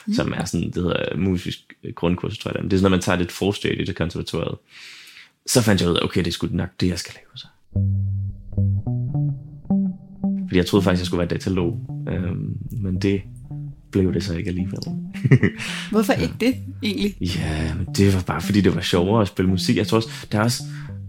mm. 0.08 0.14
som 0.14 0.34
er 0.38 0.46
sådan, 0.46 0.68
det 0.68 0.76
hedder 0.76 1.18
musisk 1.18 1.74
grundkurs, 1.96 2.38
tror 2.38 2.52
jeg. 2.56 2.64
Det 2.64 2.74
er 2.74 2.78
sådan, 2.78 2.84
når 2.84 2.90
man 2.90 3.02
tager 3.02 3.18
lidt 3.18 3.32
forstadie 3.32 3.86
til 3.86 3.96
konservatoriet. 3.96 4.58
Så 5.48 5.62
fandt 5.62 5.82
jeg 5.82 5.90
ud 5.90 5.96
af, 5.96 6.04
okay, 6.04 6.20
det 6.20 6.28
er 6.28 6.32
sgu 6.32 6.48
nok 6.52 6.70
det, 6.80 6.88
jeg 6.88 7.00
skal 7.00 7.14
lave 7.16 7.38
så. 7.38 7.48
Fordi 10.48 10.58
jeg 10.58 10.66
troede 10.66 10.84
faktisk, 10.84 11.02
jeg 11.02 11.06
skulle 11.06 11.20
være 11.20 11.28
datalog. 11.28 11.80
Øhm, 12.10 12.58
men 12.72 13.02
det 13.02 13.22
blev 13.92 14.14
det 14.14 14.24
så 14.24 14.36
ikke 14.36 14.48
alligevel. 14.48 14.80
Hvorfor 15.92 16.14
ikke 16.14 16.36
det, 16.40 16.56
egentlig? 16.84 17.16
Ja, 17.22 17.74
men 17.76 17.96
det 17.96 18.14
var 18.14 18.24
bare 18.28 18.42
fordi, 18.42 18.62
det 18.62 18.76
var 18.76 18.82
sjovere 18.82 19.22
at 19.22 19.28
spille 19.28 19.52
musik. 19.52 19.78
Jeg 19.78 19.88
tror 19.88 19.96
også, 19.96 20.10
der 20.32 20.40
er 20.40 20.44
også, 20.44 20.64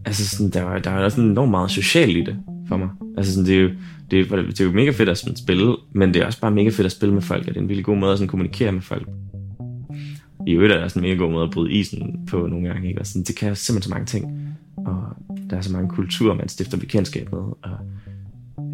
altså 0.05 0.29
sådan, 0.29 0.51
der, 0.51 0.63
var, 0.63 0.79
der 0.79 0.91
er 0.91 1.05
også 1.05 1.21
enormt 1.21 1.51
meget 1.51 1.71
socialt 1.71 2.17
i 2.17 2.21
det 2.25 2.37
for 2.69 2.77
mig. 2.77 2.89
Altså 3.17 3.33
sådan, 3.33 3.47
det 3.47 3.57
er 3.57 3.61
jo, 3.61 3.71
det 4.11 4.33
er, 4.33 4.37
det 4.37 4.61
er 4.61 4.65
jo 4.65 4.73
mega 4.73 4.91
fedt 4.91 5.09
at 5.09 5.19
sådan 5.19 5.37
spille, 5.37 5.77
men 5.93 6.15
det 6.15 6.23
er 6.23 6.27
også 6.27 6.41
bare 6.41 6.51
mega 6.51 6.69
fedt 6.69 6.87
at 6.87 6.93
spille 6.93 7.15
med 7.15 7.23
folk, 7.23 7.41
og 7.41 7.49
det 7.49 7.57
er 7.57 7.61
en 7.61 7.69
virkelig 7.69 7.85
god 7.85 7.97
måde 7.97 8.13
at 8.13 8.19
sådan 8.19 8.29
kommunikere 8.29 8.73
med 8.73 8.83
folk. 8.83 9.09
I 10.47 10.53
øvrigt 10.53 10.73
er 10.73 10.77
det 10.77 10.85
også 10.85 10.99
en 10.99 11.03
mega 11.03 11.15
god 11.15 11.31
måde 11.31 11.45
at 11.45 11.51
bryde 11.51 11.73
isen 11.73 12.27
på 12.27 12.47
nogle 12.47 12.69
gange, 12.69 12.89
ikke? 12.89 13.01
Og 13.01 13.07
sådan, 13.07 13.23
det 13.23 13.37
kan 13.37 13.49
jo 13.49 13.55
simpelthen 13.55 13.91
så 13.91 13.95
mange 13.95 14.07
ting. 14.07 14.55
Og 14.77 15.17
der 15.51 15.57
er 15.57 15.61
så 15.61 15.73
mange 15.73 15.89
kulturer, 15.89 16.35
man 16.35 16.49
stifter 16.49 16.79
bekendtskab 16.79 17.33
med, 17.33 17.41
og 17.41 17.79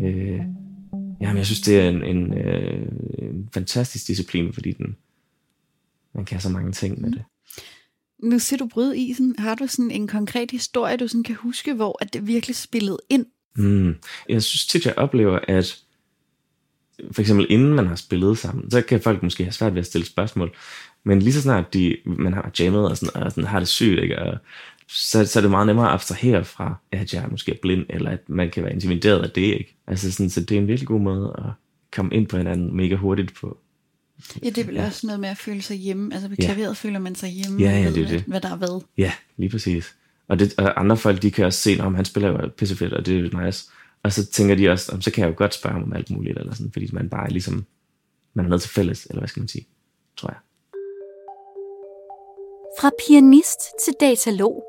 øh, 0.00 0.40
jamen, 1.20 1.36
jeg 1.36 1.46
synes, 1.46 1.60
det 1.60 1.80
er 1.80 1.88
en, 1.88 2.02
en, 2.04 2.38
øh, 2.38 2.88
en 3.18 3.48
fantastisk 3.54 4.06
disciplin, 4.06 4.52
fordi 4.52 4.72
den, 4.72 4.96
man 6.14 6.24
kan 6.24 6.40
så 6.40 6.48
mange 6.48 6.72
ting 6.72 7.00
med 7.00 7.10
det. 7.10 7.22
Nu 8.22 8.38
ser 8.38 8.56
du 8.56 8.66
bryde 8.66 8.98
isen. 8.98 9.34
Har 9.38 9.54
du 9.54 9.66
sådan 9.66 9.90
en 9.90 10.08
konkret 10.08 10.50
historie, 10.50 10.96
du 10.96 11.08
sådan 11.08 11.24
kan 11.24 11.34
huske, 11.34 11.74
hvor 11.74 11.98
at 12.00 12.12
det 12.12 12.26
virkelig 12.26 12.56
spillede 12.56 12.98
ind? 13.10 13.26
Mm. 13.58 13.94
Jeg 14.28 14.42
synes 14.42 14.66
tit, 14.66 14.86
jeg 14.86 14.94
oplever, 14.96 15.38
at 15.48 15.78
for 17.12 17.20
eksempel 17.20 17.46
inden 17.50 17.74
man 17.74 17.86
har 17.86 17.96
spillet 17.96 18.38
sammen, 18.38 18.70
så 18.70 18.82
kan 18.82 19.00
folk 19.00 19.22
måske 19.22 19.44
have 19.44 19.52
svært 19.52 19.74
ved 19.74 19.80
at 19.80 19.86
stille 19.86 20.06
spørgsmål, 20.06 20.56
Men 21.04 21.22
lige 21.22 21.32
så 21.32 21.42
snart 21.42 21.74
de, 21.74 21.96
man 22.04 22.32
har 22.32 22.50
jammet 22.60 22.88
og, 22.88 22.96
sådan, 22.96 23.22
og 23.22 23.30
sådan, 23.30 23.44
har 23.44 23.58
det 23.58 23.68
sygt, 23.68 24.02
ikke? 24.02 24.18
Og 24.18 24.38
så, 24.88 25.26
så 25.26 25.38
er 25.38 25.40
det 25.40 25.50
meget 25.50 25.66
nemmere 25.66 25.86
at 25.86 25.92
abstrahere 25.92 26.44
fra, 26.44 26.74
at 26.92 27.14
jeg 27.14 27.26
måske 27.30 27.52
er 27.52 27.56
blind, 27.62 27.86
eller 27.90 28.10
at 28.10 28.28
man 28.28 28.50
kan 28.50 28.62
være 28.64 28.72
intimideret 28.72 29.22
af 29.22 29.30
det, 29.30 29.42
ikke? 29.42 29.76
Altså 29.86 30.12
sådan, 30.12 30.30
så 30.30 30.40
det 30.40 30.50
er 30.56 30.58
en 30.60 30.68
virkelig 30.68 30.88
god 30.88 31.00
måde 31.00 31.34
at 31.38 31.50
komme 31.92 32.14
ind 32.14 32.26
på 32.26 32.36
hinanden 32.36 32.76
mega 32.76 32.94
hurtigt 32.94 33.34
på. 33.34 33.58
Ja, 34.44 34.50
det 34.50 34.58
er 34.58 34.64
vel 34.64 34.74
ja. 34.74 34.86
også 34.86 35.06
noget 35.06 35.20
med 35.20 35.28
at 35.28 35.38
føle 35.38 35.62
sig 35.62 35.76
hjemme. 35.76 36.14
Altså 36.14 36.28
på 36.28 36.34
Ja. 36.38 36.44
klaveret 36.44 36.76
føler 36.76 36.98
man 36.98 37.14
sig 37.14 37.30
hjemme. 37.30 37.60
Ja, 37.60 37.70
ja, 37.70 37.78
det 37.78 37.86
er 37.86 37.92
ved, 37.92 38.08
det. 38.08 38.24
Hvad 38.26 38.40
der 38.40 38.50
er 38.50 38.56
hvad. 38.56 38.84
Ja, 38.98 39.12
lige 39.36 39.50
præcis. 39.50 39.94
Og, 40.28 40.38
det, 40.38 40.54
og 40.58 40.80
andre 40.80 40.96
folk, 40.96 41.22
de 41.22 41.30
kan 41.30 41.44
også 41.46 41.60
se, 41.60 41.76
om 41.80 41.94
han 41.94 42.04
spiller 42.04 42.28
jo 42.28 42.50
pissefedt, 42.56 42.92
og 42.92 43.06
det 43.06 43.34
er 43.34 43.44
nice. 43.44 43.70
Og 44.02 44.12
så 44.12 44.26
tænker 44.26 44.54
de 44.54 44.68
også, 44.68 44.92
"Om, 44.92 45.00
så 45.00 45.10
kan 45.10 45.22
jeg 45.22 45.30
jo 45.30 45.34
godt 45.38 45.54
spørge 45.54 45.72
ham 45.72 45.82
om 45.82 45.92
alt 45.92 46.10
muligt, 46.10 46.38
eller 46.38 46.54
sådan, 46.54 46.72
fordi 46.72 46.88
man 46.92 47.08
bare 47.08 47.26
er 47.26 47.30
ligesom, 47.30 47.66
man 48.34 48.44
er 48.44 48.48
noget 48.48 48.62
til 48.62 48.70
fælles, 48.70 49.06
eller 49.06 49.20
hvad 49.20 49.28
skal 49.28 49.40
man 49.40 49.48
sige, 49.48 49.66
tror 50.16 50.28
jeg. 50.28 50.38
Fra 52.80 52.90
pianist 53.06 53.60
til 53.84 53.94
datalog, 54.00 54.64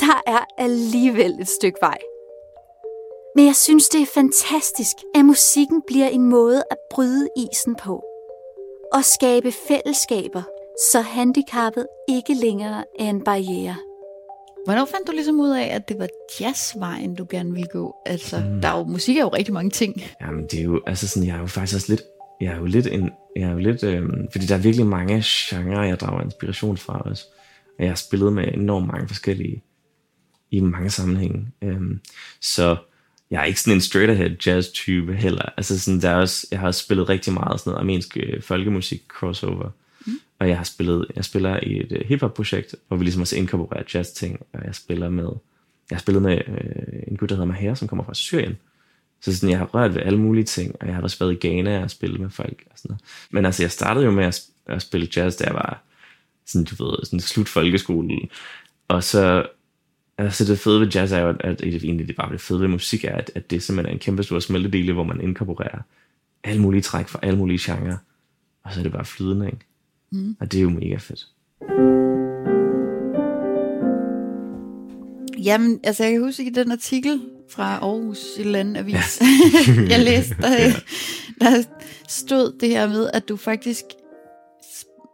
der 0.00 0.22
er 0.26 0.44
alligevel 0.58 1.32
et 1.40 1.48
stykke 1.48 1.78
vej. 1.80 1.98
Men 3.36 3.46
jeg 3.46 3.56
synes, 3.56 3.88
det 3.88 4.02
er 4.02 4.06
fantastisk, 4.14 4.96
at 5.14 5.24
musikken 5.24 5.82
bliver 5.86 6.08
en 6.08 6.28
måde 6.28 6.62
at 6.70 6.76
bryde 6.90 7.28
isen 7.36 7.74
på. 7.74 8.04
Og 8.92 9.04
skabe 9.04 9.52
fællesskaber, 9.68 10.42
så 10.92 11.00
handicappet 11.00 11.86
ikke 12.08 12.34
længere 12.34 12.84
er 12.98 13.04
en 13.04 13.24
barriere. 13.24 13.76
Hvornår 14.64 14.84
fandt 14.84 15.06
du 15.06 15.12
ligesom 15.12 15.40
ud 15.40 15.50
af, 15.50 15.74
at 15.74 15.88
det 15.88 15.98
var 15.98 16.08
jazzvejen, 16.40 17.14
du 17.14 17.26
gerne 17.30 17.52
ville 17.52 17.68
gå? 17.72 17.94
Altså, 18.06 18.38
mm. 18.38 18.60
der 18.60 18.68
er 18.68 18.78
jo, 18.78 18.84
musik 18.84 19.16
er 19.16 19.20
jo 19.20 19.28
rigtig 19.28 19.54
mange 19.54 19.70
ting. 19.70 20.02
Jamen, 20.20 20.44
det 20.50 20.58
er 20.58 20.64
jo, 20.64 20.80
altså 20.86 21.08
sådan, 21.08 21.28
jeg 21.28 21.36
er 21.36 21.40
jo 21.40 21.46
faktisk 21.46 21.74
også 21.74 21.92
lidt, 21.92 22.02
jeg 22.40 22.52
er 22.52 22.56
jo 22.58 22.64
lidt 22.64 22.86
en, 22.86 23.10
jeg 23.36 23.42
er 23.42 23.52
jo 23.52 23.58
lidt, 23.58 23.82
øhm, 23.84 24.28
fordi 24.32 24.46
der 24.46 24.54
er 24.54 24.58
virkelig 24.58 24.86
mange 24.86 25.22
genrer, 25.24 25.82
jeg 25.82 26.00
drager 26.00 26.22
inspiration 26.22 26.76
fra 26.76 26.98
også. 26.98 27.24
Og 27.78 27.84
jeg 27.84 27.90
har 27.90 27.96
spillet 27.96 28.32
med 28.32 28.44
enormt 28.54 28.86
mange 28.86 29.08
forskellige, 29.08 29.62
i 30.50 30.60
mange 30.60 30.90
sammenhænge. 30.90 31.46
Øhm, 31.62 32.00
så 32.40 32.76
jeg 33.30 33.40
er 33.40 33.44
ikke 33.44 33.60
sådan 33.60 33.76
en 33.76 33.80
straight 33.80 34.10
ahead 34.10 34.30
jazz 34.46 34.68
type 34.68 35.14
heller. 35.14 35.52
Altså 35.56 35.80
sådan, 35.80 36.00
der 36.00 36.10
er 36.10 36.16
også, 36.16 36.46
jeg 36.50 36.60
har 36.60 36.66
også 36.66 36.84
spillet 36.84 37.08
rigtig 37.08 37.32
meget 37.32 37.60
sådan 37.60 37.70
noget 37.70 37.80
armensk 37.80 38.16
øh, 38.16 38.42
folkemusik 38.42 39.02
crossover. 39.08 39.70
Og 40.42 40.48
jeg 40.48 40.56
har 40.56 40.64
spillet, 40.64 41.06
jeg 41.16 41.24
spiller 41.24 41.60
i 41.62 41.80
et 41.80 41.92
øh, 41.92 42.06
hiphop 42.06 42.34
projekt, 42.34 42.74
hvor 42.88 42.96
vi 42.96 43.04
ligesom 43.04 43.20
også 43.20 43.36
inkorporerer 43.36 43.82
jazz 43.94 44.10
ting. 44.10 44.40
Og 44.52 44.64
jeg 44.64 44.74
spiller 44.74 45.08
med, 45.08 45.28
jeg 45.90 45.96
har 45.96 46.00
spillet 46.00 46.22
med 46.22 46.38
øh, 46.48 47.02
en 47.06 47.16
gut, 47.16 47.28
der 47.28 47.34
hedder 47.34 47.46
Maher, 47.46 47.74
som 47.74 47.88
kommer 47.88 48.04
fra 48.04 48.14
Syrien. 48.14 48.56
Så 49.20 49.36
sådan, 49.36 49.50
jeg 49.50 49.58
har 49.58 49.66
rørt 49.66 49.94
ved 49.94 50.02
alle 50.02 50.18
mulige 50.18 50.44
ting, 50.44 50.76
og 50.80 50.86
jeg 50.86 50.94
har 50.94 51.02
også 51.02 51.18
været 51.18 51.44
i 51.44 51.48
Ghana 51.48 51.82
og 51.82 51.90
spillet 51.90 52.20
med 52.20 52.30
folk 52.30 52.62
og 52.70 52.78
sådan 52.78 52.88
noget. 52.88 53.02
Men 53.30 53.44
altså, 53.44 53.62
jeg 53.62 53.70
startede 53.70 54.04
jo 54.04 54.10
med 54.10 54.24
at, 54.24 54.38
sp- 54.38 54.52
at 54.66 54.82
spille 54.82 55.08
jazz, 55.16 55.36
da 55.36 55.44
jeg 55.44 55.54
var 55.54 55.82
sådan, 56.46 56.64
du 56.64 56.84
ved, 56.84 57.04
sådan 57.04 57.20
slut 57.20 57.48
folkeskolen. 57.48 58.30
Og 58.88 59.04
så, 59.04 59.46
altså 60.18 60.44
det 60.44 60.58
fede 60.58 60.80
ved 60.80 60.88
jazz 60.88 61.12
er 61.12 61.18
jo, 61.18 61.28
at, 61.28 61.40
at 61.40 61.62
egentlig 61.62 62.08
det 62.08 62.16
bare 62.16 62.32
det 62.32 62.40
fede 62.40 62.60
ved 62.60 62.68
musik 62.68 63.04
er, 63.04 63.16
at, 63.16 63.30
at 63.34 63.50
det 63.50 63.62
simpelthen 63.62 63.90
er 63.90 63.94
en 63.94 64.00
kæmpe 64.00 64.22
stor 64.22 64.38
smeltedele, 64.38 64.92
hvor 64.92 65.04
man 65.04 65.20
inkorporerer 65.20 65.78
alle 66.44 66.62
mulige 66.62 66.82
træk 66.82 67.08
fra 67.08 67.18
alle 67.22 67.38
mulige 67.38 67.72
genrer. 67.72 67.96
Og 68.64 68.72
så 68.72 68.80
er 68.80 68.82
det 68.82 68.92
bare 68.92 69.04
flydende, 69.04 69.46
ikke? 69.46 69.66
Mm. 70.12 70.36
Og 70.40 70.52
det 70.52 70.58
er 70.58 70.62
jo 70.62 70.70
mega 70.70 70.96
fedt. 70.96 71.26
Jamen, 75.44 75.80
altså 75.84 76.04
jeg 76.04 76.12
kan 76.12 76.20
huske 76.22 76.44
i 76.44 76.50
den 76.50 76.72
artikel 76.72 77.20
fra 77.50 77.74
Aarhus 77.82 78.18
et 78.38 78.46
eller 78.46 78.58
andet 78.58 78.76
avis, 78.76 79.22
jeg 79.90 80.00
læste, 80.00 80.34
der, 80.40 80.56
der 81.40 81.62
stod 82.08 82.58
det 82.60 82.68
her 82.68 82.88
med, 82.88 83.10
at 83.14 83.28
du 83.28 83.36
faktisk 83.36 83.84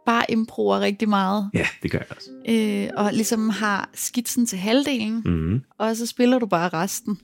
bare 0.05 0.31
improver 0.31 0.79
rigtig 0.79 1.09
meget, 1.09 1.49
Ja, 1.53 1.67
det 1.83 1.91
gør 1.91 1.97
jeg 1.99 2.07
også. 2.17 2.29
øh, 2.49 3.05
og 3.05 3.13
ligesom 3.13 3.49
har 3.49 3.89
skitsen 3.93 4.45
til 4.45 4.57
halvdelen, 4.57 5.21
Mm. 5.25 5.61
og 5.77 5.95
så 5.97 6.05
spiller 6.05 6.39
du 6.39 6.45
bare 6.45 6.69
resten. 6.69 7.19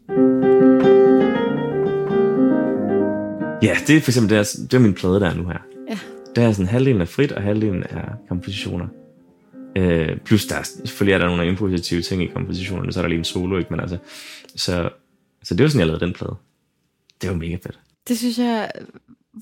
Ja, 3.64 3.78
det 3.88 3.98
er 3.98 4.02
for 4.02 4.12
eksempel, 4.12 4.30
det 4.30 4.38
er, 4.40 4.58
det 4.64 4.74
er 4.74 4.80
min 4.80 4.94
plade, 4.94 5.20
der 5.20 5.30
er 5.30 5.36
nu 5.36 5.48
her. 5.48 5.60
Ja. 6.36 6.42
Der 6.42 6.48
er 6.48 6.52
sådan 6.52 6.68
halvdelen 6.68 7.02
er 7.02 7.06
frit, 7.06 7.32
og 7.32 7.42
halvdelen 7.44 7.84
er 7.84 8.06
kompositioner. 8.28 8.88
Øh, 9.78 10.18
plus 10.18 10.46
der 10.46 10.56
er, 10.56 10.64
selvfølgelig 10.64 11.14
er 11.14 11.18
der 11.18 11.26
nogle 11.26 11.48
improvisative 11.48 12.02
ting 12.02 12.24
i 12.24 12.28
kompositionerne, 12.28 12.94
så 12.94 13.00
er 13.00 13.02
der 13.02 13.10
lige 13.10 13.20
en 13.20 13.26
solo, 13.26 13.58
ikke? 13.58 13.70
Men 13.72 13.80
altså, 13.80 13.98
så, 14.56 14.90
så 15.44 15.56
det 15.56 15.64
var 15.64 15.70
sådan, 15.70 15.80
jeg 15.80 15.88
lavede 15.88 16.06
den 16.06 16.14
plade. 16.14 16.36
Det 17.22 17.30
var 17.30 17.36
mega 17.36 17.56
fedt. 17.56 17.80
Det 18.08 18.18
synes 18.18 18.38
jeg 18.38 18.72
er 18.76 18.82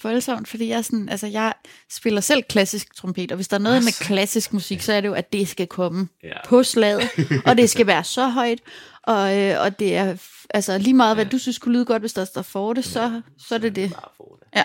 voldsomt, 0.03 0.47
fordi 0.47 0.69
jeg, 0.69 0.85
sådan, 0.85 1.09
altså 1.09 1.27
jeg 1.27 1.53
spiller 1.91 2.21
selv 2.21 2.43
klassisk 2.43 2.95
trompet, 2.95 3.31
og 3.31 3.35
hvis 3.35 3.47
der 3.47 3.57
er 3.57 3.61
noget 3.61 3.83
med 3.83 3.91
klassisk 4.05 4.53
musik, 4.53 4.81
så 4.81 4.93
er 4.93 5.01
det 5.01 5.07
jo, 5.07 5.13
at 5.13 5.33
det 5.33 5.47
skal 5.47 5.67
komme 5.67 6.07
Ja. 6.23 6.47
på 6.47 6.63
slaget, 6.63 7.01
og 7.47 7.57
det 7.57 7.69
skal 7.69 7.87
være 7.87 8.03
så 8.03 8.27
højt, 8.29 8.59
og, 9.03 9.37
øh, 9.39 9.61
og 9.61 9.79
det 9.79 9.95
er 9.95 10.15
altså 10.49 10.77
lige 10.77 10.93
meget, 10.93 11.17
hvad 11.17 11.25
du 11.25 11.37
synes 11.37 11.57
kunne 11.57 11.73
lyde 11.73 11.85
godt, 11.85 12.01
hvis 12.01 12.13
der 12.13 12.25
står 12.25 12.41
for 12.41 12.73
det, 12.73 12.85
så, 12.85 13.21
så 13.37 13.55
er 13.55 13.59
det 13.59 13.75
det. 13.75 13.91
Bare 13.93 14.09
få 14.17 14.37
det. 14.39 14.59
Ja. 14.59 14.63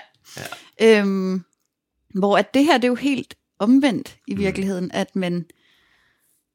ja. 0.80 0.98
Øhm, 1.00 1.44
hvor 2.14 2.38
at 2.38 2.54
det 2.54 2.64
her, 2.64 2.74
det 2.78 2.84
er 2.84 2.88
jo 2.88 2.94
helt 2.94 3.34
omvendt 3.58 4.16
i 4.26 4.34
Mm. 4.34 4.40
virkeligheden, 4.40 4.90
at 4.94 5.16
man 5.16 5.44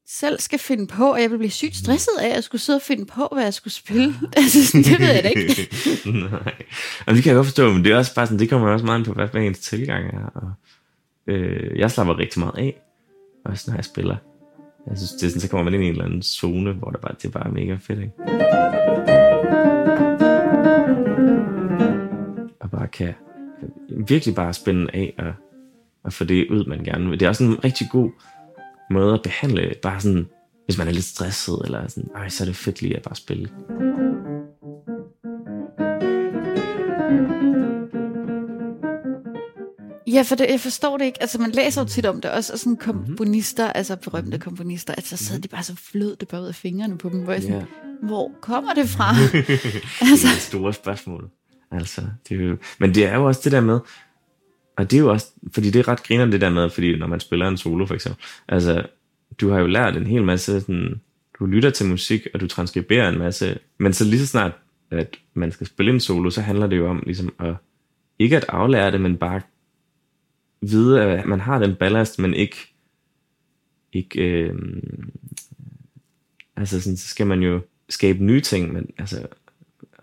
selv 0.08 0.40
skal 0.40 0.60
finde 0.60 0.88
på, 0.88 1.12
og 1.14 1.22
jeg 1.22 1.32
vil 1.32 1.38
blive 1.38 1.52
sygt 1.52 1.76
stresset 1.76 2.12
af, 2.22 2.28
at 2.28 2.36
jeg 2.36 2.44
skulle 2.44 2.62
sidde 2.62 2.78
og 2.78 2.82
finde 2.82 3.06
på, 3.06 3.28
hvad 3.32 3.44
jeg 3.44 3.54
skulle 3.54 3.74
spille. 3.74 4.14
altså, 4.38 4.78
det 4.78 5.00
ved 5.00 5.14
jeg 5.14 5.24
da 5.24 5.30
ikke. 5.30 5.70
Nej. 6.32 6.54
Og 7.08 7.14
det 7.16 7.24
kan 7.24 7.30
jeg 7.30 7.36
godt 7.36 7.48
forstå, 7.48 7.74
men 7.74 7.84
det 7.86 7.92
er 7.92 7.98
også 7.98 8.16
bare 8.16 8.26
sådan, 8.28 8.40
det 8.40 8.50
kommer 8.50 8.70
også 8.70 8.86
meget 8.86 9.00
ind 9.00 9.06
på, 9.06 9.14
hvad, 9.14 9.28
hvad 9.28 9.42
ens 9.42 9.60
tilgang 9.60 10.06
er. 10.08 10.26
Og, 10.36 10.52
øh, 11.34 11.80
jeg 11.80 11.92
slapper 11.92 12.18
rigtig 12.18 12.40
meget 12.40 12.58
af, 12.58 12.82
også 13.46 13.64
når 13.72 13.76
jeg 13.78 13.86
spiller. 13.86 14.16
Jeg 14.90 14.98
synes, 14.98 15.12
det 15.12 15.24
er 15.24 15.30
sådan, 15.30 15.42
så 15.42 15.50
kommer 15.50 15.64
man 15.64 15.74
ind 15.74 15.84
i 15.84 15.86
en 15.86 15.92
eller 15.92 16.06
anden 16.06 16.22
zone, 16.24 16.74
hvor 16.74 16.90
der 16.92 16.98
bare, 17.00 17.16
det 17.22 17.26
er 17.26 17.30
bare 17.40 17.52
mega 17.52 17.76
fedt, 17.82 18.00
ikke? 18.00 18.14
Og 22.60 22.72
bare 22.72 22.88
kan 22.88 23.14
virkelig 24.08 24.36
bare 24.36 24.54
spænde 24.54 24.88
af 24.94 25.14
og, 25.18 25.34
og 26.04 26.14
få 26.14 26.24
det 26.24 26.50
ud, 26.50 26.66
man 26.66 26.84
gerne 26.84 27.10
vil. 27.10 27.20
Det 27.20 27.26
er 27.26 27.30
også 27.30 27.44
en 27.44 27.64
rigtig 27.64 27.88
god 27.92 28.12
måde 28.92 29.14
at 29.14 29.22
behandle, 29.22 29.74
bare 29.82 30.00
sådan, 30.00 30.28
hvis 30.66 30.78
man 30.78 30.88
er 30.88 30.92
lidt 30.92 31.06
stresset, 31.06 31.62
eller 31.66 31.88
sådan, 31.88 32.10
ej, 32.16 32.30
så 32.30 32.44
er 32.44 32.46
det 32.46 32.56
fedt 32.56 32.82
lige 32.82 32.96
at 32.96 33.02
bare 33.02 33.16
spille. 33.16 33.50
Ja, 40.08 40.22
for 40.22 40.36
det, 40.36 40.48
jeg 40.50 40.60
forstår 40.60 40.98
det 40.98 41.06
ikke. 41.06 41.22
Altså, 41.22 41.42
man 41.42 41.52
læser 41.52 41.82
jo 41.82 41.88
tit 41.88 42.06
om 42.06 42.22
det 42.22 42.32
også, 42.32 42.54
og 42.54 42.60
sådan 42.60 42.78
komponister, 42.78 43.68
altså 43.68 43.96
berømte 43.96 44.40
komponister, 44.40 44.94
altså 44.94 45.18
så 45.18 45.26
sidder 45.26 45.42
de 45.42 45.48
bare 45.48 45.64
så 45.64 45.76
flød 45.76 46.16
det 46.16 46.28
bare 46.28 46.42
ud 46.42 46.48
af 46.48 46.56
fingrene 46.56 46.98
på 46.98 47.10
dem, 47.10 47.20
hvor 47.20 47.34
jeg 47.34 47.42
sådan, 47.42 47.66
hvor 48.04 48.32
kommer 48.42 48.74
det 48.74 48.90
fra? 48.90 49.10
altså. 50.10 50.28
Det 50.28 50.36
er 50.36 50.40
store 50.40 50.74
spørgsmål. 50.74 51.30
Altså, 51.74 52.02
det 52.30 52.42
er 52.42 52.46
jo, 52.46 52.58
men 52.80 52.96
det 52.96 53.06
er 53.06 53.16
jo 53.16 53.26
også 53.26 53.42
det 53.44 53.52
der 53.52 53.62
med, 53.62 53.80
og 54.78 54.92
det 54.92 54.98
er 54.98 55.02
jo 55.02 55.12
også, 55.12 55.28
fordi 55.54 55.70
det 55.70 55.80
er 55.80 55.88
ret 55.88 56.04
griner 56.04 56.26
det 56.26 56.42
der 56.42 56.50
med, 56.50 56.70
fordi 56.70 56.98
når 56.98 57.08
man 57.08 57.20
spiller 57.20 57.48
en 57.48 57.58
solo 57.58 57.86
for 57.86 57.94
eksempel, 57.94 58.24
altså, 58.48 58.86
du 59.42 59.50
har 59.50 59.60
jo 59.60 59.68
lært 59.68 59.98
en 59.98 60.08
hel 60.08 60.24
masse, 60.24 60.62
sådan, 60.62 61.02
du 61.40 61.46
lytter 61.46 61.70
til 61.70 61.86
musik, 61.86 62.28
og 62.34 62.42
du 62.42 62.48
transkriberer 62.48 63.10
en 63.10 63.18
masse, 63.18 63.60
men 63.78 63.94
så 63.94 64.06
lige 64.06 64.20
så 64.20 64.28
snart, 64.28 64.52
at 64.92 65.18
man 65.34 65.52
skal 65.52 65.68
spille 65.68 65.92
en 65.92 66.00
solo, 66.00 66.30
så 66.30 66.42
handler 66.42 66.68
det 66.68 66.78
jo 66.78 66.90
om 66.90 67.04
ligesom 67.06 67.34
at, 67.40 67.56
ikke 68.20 68.38
at 68.38 68.46
aflære 68.50 68.92
det, 68.92 69.02
men 69.02 69.18
bare 69.18 69.42
vide, 70.62 71.02
at 71.02 71.26
man 71.26 71.40
har 71.40 71.60
den 71.60 71.76
ballast, 71.76 72.20
men 72.20 72.34
ikke, 72.34 72.58
ikke 73.94 74.22
øh, 74.22 74.56
altså 76.56 76.82
sådan, 76.82 76.98
så 76.98 77.08
skal 77.08 77.28
man 77.28 77.40
jo 77.40 77.62
skabe 77.90 78.24
nye 78.24 78.42
ting, 78.42 78.74
men 78.74 78.90
altså, 78.98 79.28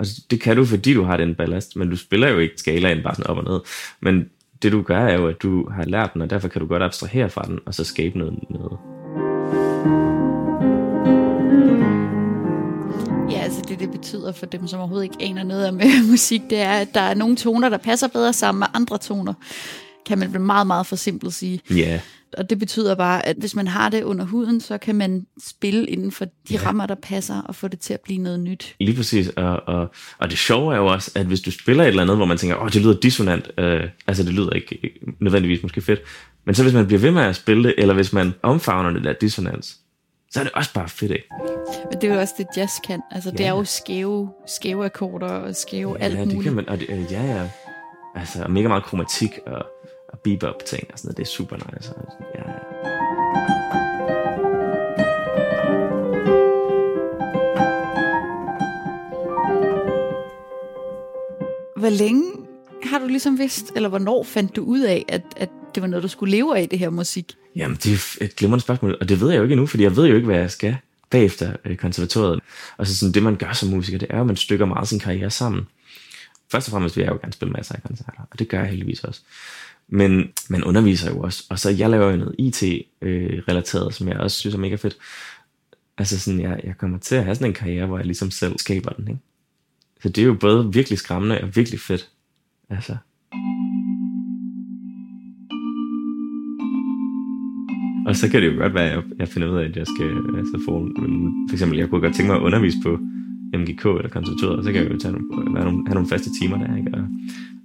altså, 0.01 0.23
det 0.31 0.41
kan 0.41 0.57
du, 0.57 0.65
fordi 0.65 0.95
du 0.95 1.03
har 1.03 1.17
den 1.17 1.35
ballast, 1.35 1.77
men 1.77 1.91
du 1.91 1.97
spiller 1.97 2.29
jo 2.29 2.39
ikke 2.39 2.55
skalaen 2.57 3.03
bare 3.03 3.15
sådan 3.15 3.27
op 3.27 3.37
og 3.37 3.45
ned, 3.45 3.61
men 4.01 4.25
det 4.63 4.73
du 4.73 4.83
gør 4.83 4.99
er 4.99 5.15
jo, 5.15 5.29
at 5.29 5.43
du 5.43 5.71
har 5.71 5.85
lært 5.85 6.15
den, 6.15 6.23
og 6.23 6.31
derfor 6.31 6.49
kan 6.49 6.61
du 6.61 6.67
godt 6.67 6.83
abstrahere 6.83 7.31
fra 7.31 7.43
den, 7.43 7.59
og 7.67 7.75
så 7.75 7.85
skabe 7.85 8.19
noget, 8.19 8.35
noget. 8.51 8.79
Ja, 13.31 13.43
altså 13.43 13.63
det, 13.69 13.79
det 13.79 13.91
betyder 13.91 14.33
for 14.33 14.47
dem, 14.47 14.67
som 14.67 14.81
overhovedet 14.81 15.05
ikke 15.05 15.17
aner 15.21 15.43
noget 15.43 15.69
om 15.69 15.81
øh, 15.81 16.11
musik, 16.11 16.41
det 16.51 16.59
er, 16.59 16.73
at 16.73 16.89
der 16.95 17.01
er 17.01 17.15
nogle 17.15 17.37
toner, 17.37 17.69
der 17.69 17.79
passer 17.79 18.09
bedre 18.09 18.33
sammen 18.33 18.59
med 18.59 18.67
andre 18.75 18.99
toner, 18.99 19.35
kan 20.07 20.19
man 20.19 20.33
vel 20.33 20.41
meget, 20.41 20.67
meget 20.67 20.87
forsimplet 20.87 21.35
sige. 21.35 21.61
Ja, 21.71 22.01
Og 22.39 22.51
det 22.51 22.59
betyder 22.59 22.95
bare, 22.95 23.27
at 23.27 23.37
hvis 23.37 23.55
man 23.55 23.69
har 23.69 23.89
det 23.89 24.03
under 24.03 24.25
huden, 24.25 24.61
så 24.61 24.79
kan 24.79 24.95
man 24.95 25.27
spille 25.45 25.87
inden 25.87 26.13
for 26.13 26.25
de 26.25 26.31
ja. 26.55 26.59
rammer, 26.67 26.87
der 26.87 26.95
passer, 26.95 27.41
og 27.43 27.55
få 27.55 27.69
det 27.69 27.79
til 27.81 27.95
at 27.95 28.01
blive 28.01 28.19
noget 28.19 28.41
nyt. 28.41 28.75
lige 28.81 28.97
præcis, 28.97 29.29
og, 29.29 29.63
og, 29.67 29.91
og 30.19 30.31
det 30.31 30.39
sjove 30.39 30.75
er 30.75 30.79
jo 30.79 30.87
også, 30.87 31.11
at 31.15 31.27
hvis 31.27 31.41
du 31.41 31.51
spiller 31.51 31.85
et 31.85 31.89
eller 31.89 32.03
andet, 32.03 32.17
hvor 32.17 32.27
man 32.27 32.39
tænker, 32.39 32.57
åh, 32.57 32.63
oh, 32.63 32.71
det 32.73 32.83
lyder 32.83 32.95
dissonant, 33.01 33.51
øh, 33.59 33.81
altså 34.07 34.23
det 34.23 34.33
lyder 34.33 34.51
ikke 34.51 34.79
ikke 34.83 34.99
nødvendigvis 35.21 35.63
måske 35.63 35.81
fedt, 35.81 36.01
men 36.47 36.55
så 36.55 36.63
hvis 36.63 36.75
man 36.75 36.87
bliver 36.87 37.01
ved 37.01 37.11
med 37.11 37.23
at 37.23 37.37
spille 37.37 37.63
det, 37.65 37.75
eller 37.79 37.95
hvis 37.95 38.13
man 38.13 38.33
omfavner 38.43 38.91
det 38.91 39.05
der 39.05 39.13
dissonans, 39.13 39.77
så 40.31 40.41
er 40.41 40.45
det 40.45 40.53
også 40.53 40.73
bare 40.75 40.89
fedt, 40.89 41.13
ikke? 41.13 41.29
Men 41.91 42.01
det 42.01 42.11
er 42.11 42.15
jo 42.15 42.21
også 42.21 42.35
det, 42.39 42.47
jazz 42.57 42.73
kan. 42.87 43.01
Altså, 43.11 43.31
det 43.31 43.41
Ja. 43.41 43.45
er 43.47 43.51
jo 43.51 43.65
skæve, 43.65 44.31
skæve 44.47 44.85
akkorder 44.85 45.27
og 45.29 45.57
skæve 45.57 45.97
ja, 45.99 46.05
alt 46.05 46.15
ja, 46.15 46.19
muligt. 46.19 46.37
det 46.37 46.45
kan 46.45 46.55
man, 46.55 46.69
og 46.69 46.79
det, 46.81 47.07
ja, 47.11 47.23
ja. 47.25 47.49
Altså, 48.17 48.47
mega 48.49 48.69
meget 48.69 48.83
kromatik, 48.85 49.31
og, 49.47 49.67
og 50.13 50.19
bebop 50.19 50.65
ting 50.67 50.89
og 50.93 50.99
sådan 50.99 51.09
noget. 51.09 51.17
Det 51.17 51.23
er 51.23 51.27
super 51.27 51.57
nice. 51.57 51.95
Og 51.95 52.13
sådan, 52.13 52.27
ja, 52.35 52.51
ja. 52.51 52.57
Hvor 61.77 61.89
længe 61.89 62.33
har 62.83 62.99
du 62.99 63.07
ligesom 63.07 63.39
vidst, 63.39 63.73
eller 63.77 63.89
hvornår 63.89 64.23
fandt 64.25 64.57
du 64.57 64.63
ud 64.63 64.81
af, 64.81 65.05
at, 65.09 65.23
at 65.37 65.49
det 65.75 65.81
var 65.83 65.87
noget, 65.87 66.03
du 66.03 66.09
skulle 66.09 66.31
leve 66.37 66.59
af, 66.59 66.69
det 66.69 66.79
her 66.79 66.91
musik? 66.91 67.37
Jamen, 67.57 67.77
det 67.85 67.93
er 67.93 68.25
et 68.25 68.37
glimrende 68.37 68.63
spørgsmål, 68.63 68.97
og 69.01 69.09
det 69.09 69.21
ved 69.21 69.31
jeg 69.31 69.39
jo 69.39 69.43
ikke 69.43 69.53
endnu, 69.53 69.67
fordi 69.67 69.83
jeg 69.83 69.97
ved 69.97 70.07
jo 70.07 70.15
ikke, 70.15 70.27
hvad 70.27 70.39
jeg 70.39 70.51
skal 70.51 70.77
bagefter 71.11 71.53
øh, 71.65 71.77
konservatoriet. 71.77 72.41
Og 72.77 72.87
så 72.87 72.97
sådan, 72.97 73.15
det, 73.15 73.23
man 73.23 73.37
gør 73.37 73.53
som 73.53 73.69
musiker, 73.69 73.99
det 73.99 74.09
er 74.11 74.17
jo, 74.17 74.21
at 74.21 74.27
man 74.27 74.37
stykker 74.37 74.67
meget 74.67 74.89
sin 74.89 74.99
karriere 74.99 75.31
sammen. 75.31 75.67
Først 76.53 76.69
og 76.69 76.73
fremmest 76.73 76.97
vil 76.97 77.03
jeg 77.03 77.13
jo 77.13 77.19
gerne 77.21 77.33
spille 77.33 77.53
masser 77.53 77.75
af 77.75 77.83
koncerter, 77.83 78.23
og 78.31 78.39
det 78.39 78.49
gør 78.49 78.59
jeg 78.59 78.69
heldigvis 78.69 79.05
også. 79.05 79.21
Men 79.93 80.33
man 80.49 80.65
underviser 80.65 81.11
jo 81.11 81.21
også, 81.21 81.47
og 81.51 81.59
så 81.59 81.71
jeg 81.71 81.91
laver 81.91 82.11
jo 82.11 82.17
noget 82.17 82.35
IT-relateret, 82.39 83.87
øh, 83.87 83.93
som 83.93 84.09
jeg 84.09 84.17
også 84.17 84.39
synes 84.39 84.55
er 84.55 84.59
mega 84.59 84.75
fedt. 84.75 84.97
Altså 85.99 86.21
sådan, 86.21 86.41
jeg, 86.41 86.61
jeg 86.65 86.79
kommer 86.79 86.99
til 86.99 87.15
at 87.15 87.25
have 87.25 87.35
sådan 87.35 87.51
en 87.51 87.55
karriere, 87.55 87.87
hvor 87.87 87.99
jeg 87.99 88.07
ligesom 88.07 88.31
selv 88.31 88.59
skaber 88.59 88.91
den, 88.91 89.09
ikke? 89.09 89.21
Så 90.03 90.09
det 90.09 90.19
er 90.19 90.27
jo 90.27 90.35
både 90.35 90.73
virkelig 90.73 90.99
skræmmende 90.99 91.41
og 91.41 91.57
virkelig 91.57 91.81
fedt. 91.81 92.09
Altså. 92.71 92.97
Og 98.07 98.17
så 98.17 98.29
kan 98.31 98.43
det 98.43 98.55
jo 98.55 98.59
godt 98.59 98.75
være, 98.75 98.91
at 98.91 98.97
jeg, 98.97 99.03
jeg 99.19 99.29
finder 99.29 99.49
ud 99.49 99.57
af, 99.57 99.65
at 99.65 99.77
jeg 99.77 99.87
skal 99.87 100.11
altså 100.39 100.63
få, 100.69 100.89
for 101.49 101.53
eksempel, 101.53 101.79
jeg 101.79 101.89
kunne 101.89 102.01
godt 102.01 102.15
tænke 102.15 102.33
mig 102.33 102.37
at 102.37 102.43
undervise 102.43 102.79
på 102.83 102.99
MGK 103.55 103.85
eller 103.85 104.09
konservatoriet, 104.09 104.65
så 104.65 104.73
kan 104.73 104.83
jeg 104.83 104.93
jo 104.93 104.99
tage 104.99 105.13
nogle, 105.13 105.59
have, 105.59 105.71
nogle, 105.71 105.87
have 105.87 105.95
nogle 105.95 106.09
faste 106.09 106.31
timer 106.41 106.59
der, 106.59 106.77
ikke? 106.77 106.91
Og 106.95 107.05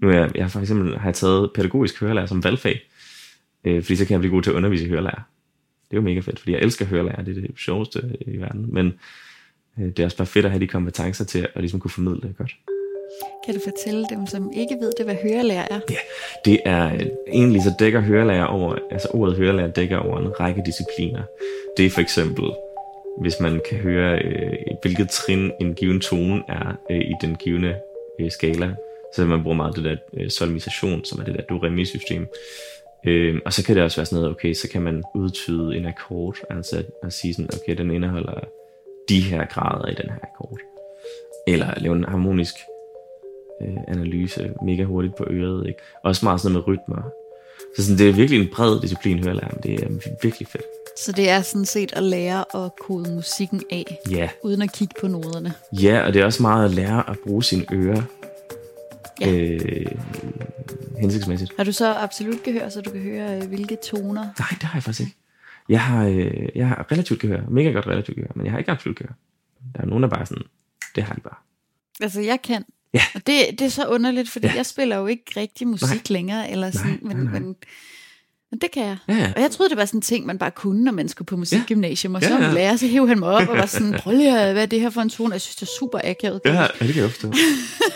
nu 0.02 0.10
er 0.10 0.14
jeg, 0.14 0.32
jeg 0.36 0.52
for 0.52 0.60
eksempel 0.60 0.98
har 0.98 1.08
jeg 1.08 1.16
taget 1.16 1.52
pædagogisk 1.56 2.00
hørelærer 2.00 2.26
som 2.26 2.44
valgfag, 2.44 2.82
øh, 3.64 3.84
fordi 3.84 3.96
så 3.96 4.06
kan 4.06 4.12
jeg 4.12 4.20
blive 4.20 4.32
god 4.32 4.42
til 4.42 4.50
at 4.50 4.56
undervise 4.56 4.86
i 4.86 4.90
hørelærer. 4.90 5.22
Det 5.90 5.98
er 5.98 5.98
jo 5.98 6.02
mega 6.02 6.20
fedt, 6.20 6.40
fordi 6.40 6.52
jeg 6.52 6.62
elsker 6.62 6.86
hørelærer, 6.86 7.22
det 7.22 7.38
er 7.38 7.42
det 7.42 7.52
sjoveste 7.58 8.18
i 8.22 8.38
verden, 8.38 8.74
men 8.74 8.94
øh, 9.80 9.86
det 9.86 10.00
er 10.00 10.06
også 10.06 10.18
bare 10.18 10.28
fedt 10.28 10.46
at 10.46 10.52
have 10.52 10.62
de 10.62 10.68
kompetencer 10.68 11.26
til 11.26 11.40
at 11.40 11.62
ligesom 11.62 11.80
kunne 11.80 11.92
formidle 11.92 12.22
det 12.22 12.38
godt. 12.38 12.56
Kan 13.46 13.56
du 13.56 13.60
fortælle 13.64 14.06
dem, 14.10 14.28
som 14.28 14.52
ikke 14.56 14.76
ved 14.82 14.92
det, 14.98 15.06
hvad 15.06 15.16
hørelærer 15.24 15.68
er? 15.72 15.80
Ja, 15.90 15.98
det 16.46 16.60
er 16.66 16.94
øh, 16.94 17.06
egentlig 17.28 17.62
så 17.62 17.74
dækker 17.80 18.02
hørelærer 18.02 18.46
over, 18.46 18.76
altså 18.92 19.08
ordet 19.14 19.38
hørelærer 19.38 19.72
dækker 19.72 19.98
over 19.98 20.20
en 20.20 20.40
række 20.40 20.64
discipliner. 20.66 21.24
Det 21.78 21.86
er 21.86 21.90
for 21.90 22.02
eksempel, 22.02 22.46
hvis 23.22 23.40
man 23.40 23.62
kan 23.70 23.78
høre, 23.78 24.20
øh, 24.20 24.54
hvilket 24.82 25.10
trin 25.10 25.52
en 25.62 25.74
given 25.74 26.00
tone 26.00 26.44
er 26.48 26.76
øh, 26.90 27.02
i 27.02 27.14
den 27.22 27.36
givende 27.36 27.76
øh, 28.20 28.32
skala. 28.32 28.76
Så 29.16 29.26
man 29.26 29.44
bruger 29.44 29.58
meget 29.58 29.76
det 29.76 29.84
der 29.84 29.96
øh, 30.14 30.30
solmisation, 30.30 31.06
som 31.06 31.20
er 31.20 31.24
det 31.24 31.36
der 31.36 31.42
do-re-mi-system. 31.42 32.28
Øh, 33.06 33.42
og 33.46 33.54
så 33.54 33.66
kan 33.66 33.76
det 33.76 33.84
også 33.84 33.98
være 33.98 34.06
sådan 34.06 34.22
noget, 34.22 34.36
okay, 34.36 34.54
så 34.54 34.70
kan 34.70 34.82
man 34.82 35.04
udtyde 35.16 35.78
en 35.78 35.86
akkord, 35.86 36.38
altså 36.50 36.78
at, 36.78 36.86
at 37.04 37.14
sige 37.14 37.34
sådan, 37.34 37.50
okay, 37.62 37.78
den 37.78 37.92
indeholder 37.92 38.40
de 39.10 39.22
her 39.22 39.46
grader 39.46 39.88
i 39.88 39.94
den 39.94 40.10
her 40.10 40.18
akkord. 40.24 40.60
Eller 41.48 41.74
lave 41.78 41.96
en 41.96 42.04
harmonisk 42.04 42.56
øh, 43.62 43.78
analyse 43.88 44.54
mega 44.66 44.84
hurtigt 44.84 45.16
på 45.16 45.26
øret. 45.30 45.68
Ikke? 45.68 45.80
Også 46.04 46.26
meget 46.26 46.42
sådan 46.42 46.54
noget 46.54 46.68
med 46.68 46.78
rytmer. 46.78 47.12
Så 47.78 47.84
sådan, 47.84 47.98
det 47.98 48.10
er 48.10 48.14
virkelig 48.14 48.42
en 48.42 48.50
bred 48.56 48.82
disciplin, 48.82 49.24
hørelærer, 49.24 49.50
men 49.54 49.64
det 49.64 49.84
er 49.84 49.90
virkelig 50.24 50.48
fedt. 50.48 50.64
Så 50.98 51.12
det 51.12 51.30
er 51.30 51.42
sådan 51.42 51.66
set 51.66 51.94
at 51.94 52.04
lære 52.04 52.66
at 52.66 52.72
kode 52.82 53.14
musikken 53.16 53.62
af, 53.72 53.98
Ja, 54.10 54.30
uden 54.44 54.62
at 54.62 54.72
kigge 54.74 54.94
på 55.02 55.08
noderne. 55.08 55.54
ja 55.82 56.02
og 56.08 56.14
det 56.14 56.22
er 56.22 56.26
også 56.26 56.42
meget 56.42 56.66
at 56.66 56.72
lære 56.72 57.10
at 57.10 57.18
bruge 57.20 57.44
sine 57.44 57.66
ører 57.74 58.02
Ja. 59.22 59.32
øh, 59.32 59.86
hensigtsmæssigt. 61.00 61.52
Har 61.58 61.64
du 61.64 61.72
så 61.72 61.94
absolut 61.94 62.44
gehør, 62.44 62.70
så 62.70 62.82
du 62.82 62.90
kan 62.92 63.02
høre, 63.02 63.36
øh, 63.38 63.48
hvilke 63.48 63.78
toner? 63.92 64.22
Nej, 64.40 64.48
det 64.52 64.64
har 64.64 64.78
jeg 64.78 64.84
faktisk 64.84 65.00
ikke. 65.02 65.16
Jeg 65.70 65.82
har, 65.82 66.06
øh, 66.08 66.48
jeg 66.56 66.68
har 66.68 66.88
relativt 66.92 67.20
gehør, 67.22 67.42
mega 67.50 67.70
godt 67.70 67.88
relativt 67.88 68.16
gehør, 68.16 68.32
men 68.36 68.46
jeg 68.46 68.52
har 68.52 68.60
ikke 68.60 68.72
absolut 68.72 68.98
gehør. 68.98 69.14
Der 69.76 69.82
er 69.82 69.86
nogen, 69.86 70.04
der 70.04 70.10
bare 70.10 70.26
sådan, 70.26 70.44
det 70.96 71.04
har 71.04 71.14
de 71.14 71.22
bare. 71.22 71.36
Altså, 72.02 72.22
jeg 72.22 72.42
kan. 72.42 72.66
Ja. 72.96 73.02
Og 73.16 73.22
det, 73.28 73.36
det 73.60 73.62
er 73.62 73.70
så 73.70 73.86
underligt, 73.88 74.30
fordi 74.30 74.46
Ja. 74.48 74.52
ja. 74.52 74.58
jeg 74.58 74.66
spiller 74.66 74.96
jo 74.98 75.06
ikke 75.08 75.24
rigtig 75.38 75.68
musik 75.68 75.90
Nej. 75.90 76.02
længere, 76.10 76.52
eller 76.52 76.72
sådan, 76.72 77.00
Nej, 77.02 77.14
men, 77.14 77.18
nej, 77.18 77.32
nej. 77.32 77.40
Men, 77.40 77.56
men 78.52 78.60
det 78.62 78.72
kan 78.72 78.84
jeg. 78.86 78.98
Ja, 79.08 79.14
ja. 79.14 79.34
Og 79.36 79.42
jeg 79.42 79.52
troede, 79.52 79.70
det 79.70 79.78
var 79.78 79.86
sådan 79.86 79.98
en 79.98 80.02
ting, 80.02 80.26
man 80.26 80.38
bare 80.38 80.52
kunne, 80.52 80.84
når 80.84 80.92
man 80.92 81.10
skulle 81.10 81.26
på 81.26 81.38
musikgymnasium. 81.38 82.16
Og 82.16 82.22
så 82.24 82.30
Ja, 82.30 82.36
ja, 82.36 82.46
ja. 82.48 82.54
lærer, 82.54 82.76
så 82.76 82.88
hævde 82.88 83.08
han 83.08 83.20
mig 83.20 83.30
op 83.30 83.48
og 83.50 83.58
var 83.58 83.66
sådan, 83.66 83.94
prøv 84.04 84.14
lige 84.14 84.40
at, 84.40 84.54
hvad 84.54 84.62
er 84.64 84.68
det 84.68 84.82
her 84.82 84.90
for 84.90 85.02
en 85.02 85.10
tone? 85.10 85.34
Jeg 85.34 85.42
synes, 85.42 85.56
det 85.56 85.62
er 85.62 85.72
super 85.80 86.00
akavet. 86.04 86.42
Ja, 86.46 86.54
ja, 86.62 86.68
det 86.80 86.94
kan 86.94 87.04
jeg 87.04 87.12
forstå. 87.12 87.34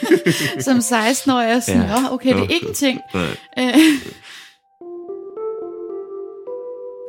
Som 0.67 0.77
16-årig 0.77 1.49
er 1.49 1.59
sådan, 1.59 1.81
Ja. 1.81 1.88
ja. 2.01 2.13
okay, 2.13 2.33
det 2.33 2.43
er 2.43 2.47
ikke 2.53 2.67
en 2.67 2.73
ting. 2.73 2.99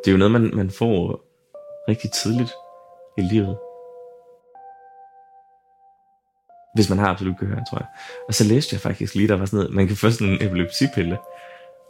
Det 0.05 0.09
er 0.09 0.13
jo 0.13 0.17
noget, 0.19 0.33
man, 0.33 0.51
man 0.55 0.71
får 0.71 1.25
rigtig 1.89 2.11
tidligt 2.23 2.51
i 3.19 3.23
livet. 3.35 3.57
Hvis 6.75 6.89
man 6.89 6.99
har 6.99 7.07
absolut 7.07 7.39
gehør, 7.41 7.57
tror 7.71 7.79
jeg. 7.79 7.87
Og 8.29 8.35
så 8.35 8.45
læste 8.45 8.75
jeg 8.75 8.81
faktisk 8.81 9.15
lige, 9.15 9.29
der 9.29 9.37
var 9.37 9.47
sådan 9.47 9.57
noget, 9.59 9.75
man 9.75 9.87
kan 9.87 9.97
få 9.97 10.11
sådan 10.11 10.29
en 10.29 10.43
epilepsipille. 10.47 11.19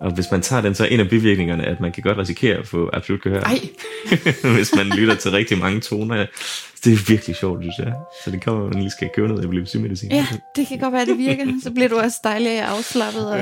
Og 0.00 0.10
hvis 0.14 0.26
man 0.30 0.42
tager 0.42 0.62
den, 0.62 0.74
så 0.74 0.84
er 0.84 0.88
en 0.88 1.00
af 1.00 1.08
bivirkningerne, 1.08 1.64
at 1.66 1.80
man 1.80 1.92
kan 1.92 2.02
godt 2.02 2.18
risikere 2.18 2.56
at 2.58 2.66
få 2.68 2.90
absolut 2.92 3.22
gehør. 3.22 3.40
ej, 3.42 3.58
hvis 4.56 4.74
man 4.76 4.86
lytter 4.86 5.14
til 5.14 5.30
rigtig 5.30 5.58
mange 5.58 5.80
toner. 5.80 6.26
Det 6.84 6.92
er 6.92 6.96
virkelig 7.08 7.36
sjovt, 7.36 7.62
synes 7.62 7.74
jeg. 7.78 7.92
Så 8.24 8.30
det 8.30 8.44
kommer, 8.44 8.66
at 8.66 8.72
man 8.74 8.82
lige 8.82 8.90
skal 8.90 9.10
købe 9.14 9.28
noget 9.28 9.44
epilepsimedicin. 9.44 10.10
ja, 10.12 10.26
det 10.56 10.66
kan 10.66 10.78
godt 10.78 10.92
være, 10.92 11.06
det 11.06 11.18
virker. 11.18 11.46
Så 11.62 11.70
bliver 11.70 11.88
du 11.88 11.98
også 11.98 12.16
dejlig 12.24 12.60
afslappet. 12.60 13.30
Og... 13.30 13.40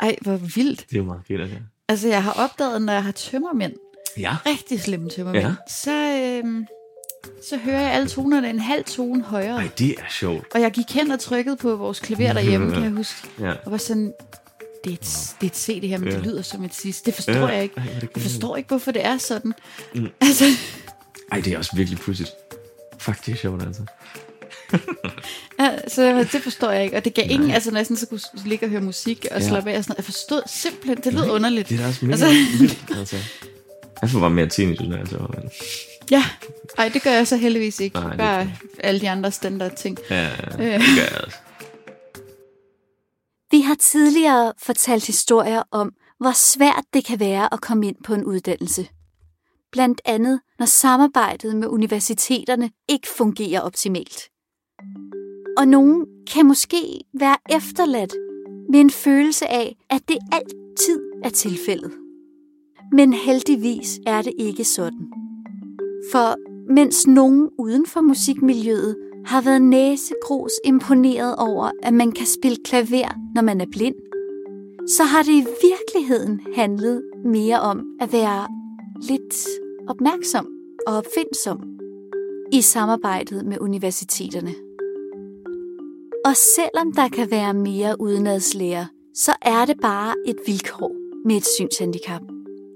Ej, 0.00 0.16
hvor 0.20 0.36
vildt. 0.36 0.80
Det 0.90 0.96
er 0.96 1.00
jo 1.00 1.04
meget 1.04 1.20
fedt, 1.28 1.40
altså. 1.40 1.56
Altså, 1.88 2.08
jeg 2.08 2.22
har 2.22 2.32
opdaget, 2.32 2.82
når 2.82 2.92
jeg 2.92 3.04
har 3.04 3.12
tømmermænd, 3.12 3.72
Ja. 4.18 4.36
rigtig 4.46 4.80
slemme 4.80 5.10
tømmermænd, 5.10 5.44
Ja. 5.44 5.48
ja. 5.48 5.54
så, 5.70 5.92
øhm, 6.44 6.66
så 7.48 7.56
hører 7.56 7.80
jeg 7.80 7.92
alle 7.92 8.08
tonerne 8.08 8.50
en 8.50 8.58
halv 8.58 8.84
tone 8.84 9.22
højere. 9.22 9.56
Ej, 9.56 9.68
det 9.78 9.90
er 9.90 10.02
sjovt. 10.10 10.46
Og 10.54 10.60
jeg 10.60 10.70
gik 10.72 10.90
hen 10.90 11.10
og 11.10 11.20
trykkede 11.20 11.56
på 11.56 11.76
vores 11.76 12.00
klaver 12.00 12.32
derhjemme, 12.32 12.72
kan 12.72 12.82
jeg 12.82 12.90
huske. 13.02 13.28
Ja. 13.40 13.52
Og 13.64 13.72
var 13.72 13.76
sådan, 13.78 14.12
det 14.84 14.90
er 14.90 14.94
et, 14.94 15.34
det 15.40 15.46
er 15.46 15.50
et 15.50 15.56
C 15.56 15.80
det 15.80 15.88
her, 15.88 15.98
men 15.98 16.08
Ja. 16.08 16.14
det 16.16 16.26
lyder 16.26 16.42
som 16.42 16.64
et 16.64 16.74
sidst. 16.74 17.06
Det 17.06 17.14
forstår 17.14 17.32
Ja. 17.32 17.46
jeg 17.46 17.62
ikke. 17.62 17.74
Ej, 17.76 17.84
Jeg 18.14 18.22
forstår 18.22 18.56
ikke, 18.56 18.68
hvorfor 18.68 18.90
det 18.90 19.04
er 19.04 19.18
sådan. 19.18 19.52
Mm. 19.94 20.06
Altså, 20.20 20.44
Ej, 21.32 21.40
det 21.40 21.52
er 21.52 21.58
også 21.58 21.76
virkelig 21.76 21.98
pudsigt. 21.98 22.30
Fuck, 22.98 23.26
det 23.26 23.32
er 23.32 23.36
sjovt, 23.36 23.62
altså. 23.62 23.82
ja, 25.60 25.70
så 25.88 26.26
det 26.32 26.42
forstår 26.42 26.70
jeg 26.70 26.84
ikke. 26.84 26.96
Og 26.96 27.04
det 27.04 27.14
gav 27.14 27.24
ingen, 27.30 27.50
altså 27.50 27.70
når 27.70 27.78
jeg 27.78 27.86
sådan, 27.86 27.96
så 27.96 28.06
kunne 28.06 28.20
ligge 28.46 28.66
og 28.66 28.70
høre 28.70 28.80
musik 28.80 29.26
og 29.30 29.40
Ja. 29.40 29.48
slappe 29.48 29.70
af. 29.72 29.78
Og 29.78 29.84
sådan, 29.84 29.92
noget. 29.92 29.98
jeg 29.98 30.04
forstod 30.04 30.42
simpelthen, 30.46 30.96
det 31.04 31.12
lød 31.12 31.30
underligt. 31.30 31.68
Det 31.68 31.74
er 31.74 31.82
da 31.82 31.88
også 31.88 32.04
mega 32.06 32.12
Altså- 32.12 32.26
altså... 32.26 32.58
vildt, 32.58 32.98
altså. 32.98 33.16
Jeg 34.02 34.10
får 34.10 34.20
bare 34.20 34.30
mere 34.30 34.46
tinnitus, 34.48 34.86
når 34.88 34.96
jeg 34.96 35.06
så. 35.06 35.16
Ja, 36.10 36.24
ej, 36.78 36.88
det 36.88 37.02
gør 37.02 37.10
jeg 37.10 37.26
så 37.26 37.36
heldigvis 37.36 37.80
ikke. 37.80 37.98
Nej, 37.98 38.08
det- 38.08 38.18
Bare 38.18 38.48
alle 38.78 39.00
de 39.00 39.10
andre 39.10 39.30
standard 39.32 39.76
ting. 39.76 39.98
Ja, 40.10 40.26
Øh. 40.26 40.58
det 40.58 40.80
gør 40.96 41.02
jeg 41.16 41.20
også. 41.26 41.36
Vi 43.50 43.60
har 43.60 43.74
tidligere 43.74 44.52
fortalt 44.58 45.06
historier 45.06 45.62
om, 45.70 45.92
hvor 46.20 46.32
svært 46.32 46.84
det 46.94 47.04
kan 47.04 47.20
være 47.20 47.54
at 47.54 47.60
komme 47.60 47.86
ind 47.88 47.96
på 48.04 48.14
en 48.14 48.24
uddannelse. 48.24 48.88
Blandt 49.72 50.00
andet, 50.04 50.40
når 50.58 50.66
samarbejdet 50.66 51.56
med 51.56 51.68
universiteterne 51.68 52.70
ikke 52.88 53.08
fungerer 53.08 53.60
optimalt. 53.60 54.20
Og 55.58 55.68
nogen 55.68 56.06
kan 56.32 56.46
måske 56.46 57.00
være 57.20 57.36
efterladt 57.50 58.14
med 58.72 58.80
en 58.80 58.90
følelse 58.90 59.46
af, 59.50 59.76
at 59.90 60.00
det 60.08 60.18
altid 60.32 61.00
er 61.24 61.28
tilfældet. 61.30 61.92
Men 62.92 63.12
heldigvis 63.12 63.98
er 64.06 64.22
det 64.22 64.32
ikke 64.38 64.64
sådan. 64.64 65.12
For 66.12 66.36
mens 66.72 67.06
nogen 67.06 67.50
uden 67.58 67.86
for 67.86 68.00
musikmiljøet 68.00 68.96
har 69.26 69.42
været 69.42 69.62
næsegrus 69.62 70.52
imponeret 70.64 71.36
over, 71.36 71.70
at 71.82 71.94
man 71.94 72.12
kan 72.12 72.26
spille 72.26 72.56
klaver, 72.64 73.18
når 73.34 73.42
man 73.42 73.60
er 73.60 73.66
blind, 73.72 73.94
så 74.88 75.04
har 75.04 75.22
det 75.22 75.32
i 75.32 75.46
virkeligheden 75.62 76.40
handlet 76.54 77.02
mere 77.24 77.60
om 77.60 77.86
at 78.00 78.12
være 78.12 78.48
lidt 79.02 79.34
opmærksom 79.88 80.48
og 80.86 80.96
opfindsom 80.96 81.58
i 82.52 82.60
samarbejdet 82.60 83.46
med 83.46 83.60
universiteterne. 83.60 84.54
Og 86.24 86.36
selvom 86.36 86.92
der 86.92 87.08
kan 87.08 87.30
være 87.30 87.54
mere 87.54 88.00
udenadslærer, 88.00 88.86
så 89.14 89.32
er 89.42 89.64
det 89.64 89.76
bare 89.82 90.14
et 90.26 90.36
vilkår 90.46 90.92
med 91.26 91.36
et 91.36 91.46
synshandicap. 91.46 92.22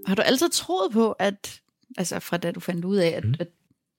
Har 0.07 0.15
du 0.15 0.23
altid 0.23 0.49
troet 0.49 0.93
på, 0.93 1.13
at, 1.13 1.61
altså 1.99 2.21
fra 2.21 2.37
da 2.37 2.51
du 2.51 2.61
fandt 2.61 2.85
ud 2.85 2.97
af, 2.97 3.09
at, 3.17 3.25
Mm. 3.25 3.35
at 3.41 3.49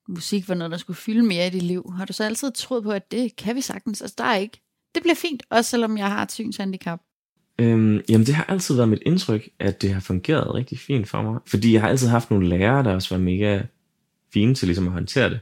musik 0.08 0.50
var 0.50 0.56
noget, 0.56 0.72
der 0.72 0.78
skulle 0.78 0.98
fylde 0.98 1.24
mere 1.24 1.48
i 1.48 1.50
dit 1.50 1.62
liv, 1.64 1.94
har 1.98 2.06
du 2.06 2.14
så 2.14 2.24
altid 2.24 2.52
troet 2.52 2.84
på, 2.84 2.92
at 2.92 3.12
det 3.12 3.36
kan 3.36 3.56
vi 3.56 3.62
sagtens? 3.62 4.02
Altså 4.02 4.16
der 4.18 4.24
er 4.24 4.36
ikke. 4.38 4.62
Det 4.96 5.04
bliver 5.04 5.16
fint, 5.16 5.44
også 5.50 5.70
selvom 5.70 5.98
jeg 5.98 6.08
har 6.12 6.24
et 6.24 6.32
synshandicap. 6.32 7.00
Øhm, 7.60 8.02
jamen, 8.10 8.28
det 8.28 8.36
har 8.36 8.44
altid 8.44 8.76
været 8.76 8.90
mit 8.90 9.02
indtryk, 9.06 9.50
at 9.60 9.82
det 9.82 9.94
har 9.94 10.00
fungeret 10.00 10.54
rigtig 10.54 10.80
fint 10.80 11.08
for 11.10 11.22
mig. 11.22 11.40
Fordi 11.48 11.74
jeg 11.74 11.82
har 11.82 11.90
altid 11.90 12.08
haft 12.08 12.32
nogle 12.32 12.50
lærere, 12.50 12.84
der 12.84 12.94
også 12.94 13.16
var 13.16 13.22
mega 13.22 13.62
fine 14.34 14.56
til 14.56 14.68
ligesom 14.68 14.88
at 14.88 14.94
håndtere 14.94 15.30
det. 15.30 15.40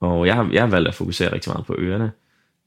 Og 0.00 0.26
jeg 0.26 0.34
har, 0.34 0.50
jeg 0.52 0.62
har 0.62 0.70
valgt 0.70 0.88
at 0.88 0.94
fokusere 0.94 1.32
rigtig 1.32 1.52
meget 1.52 1.66
på 1.66 1.74
ørerne. 1.78 2.10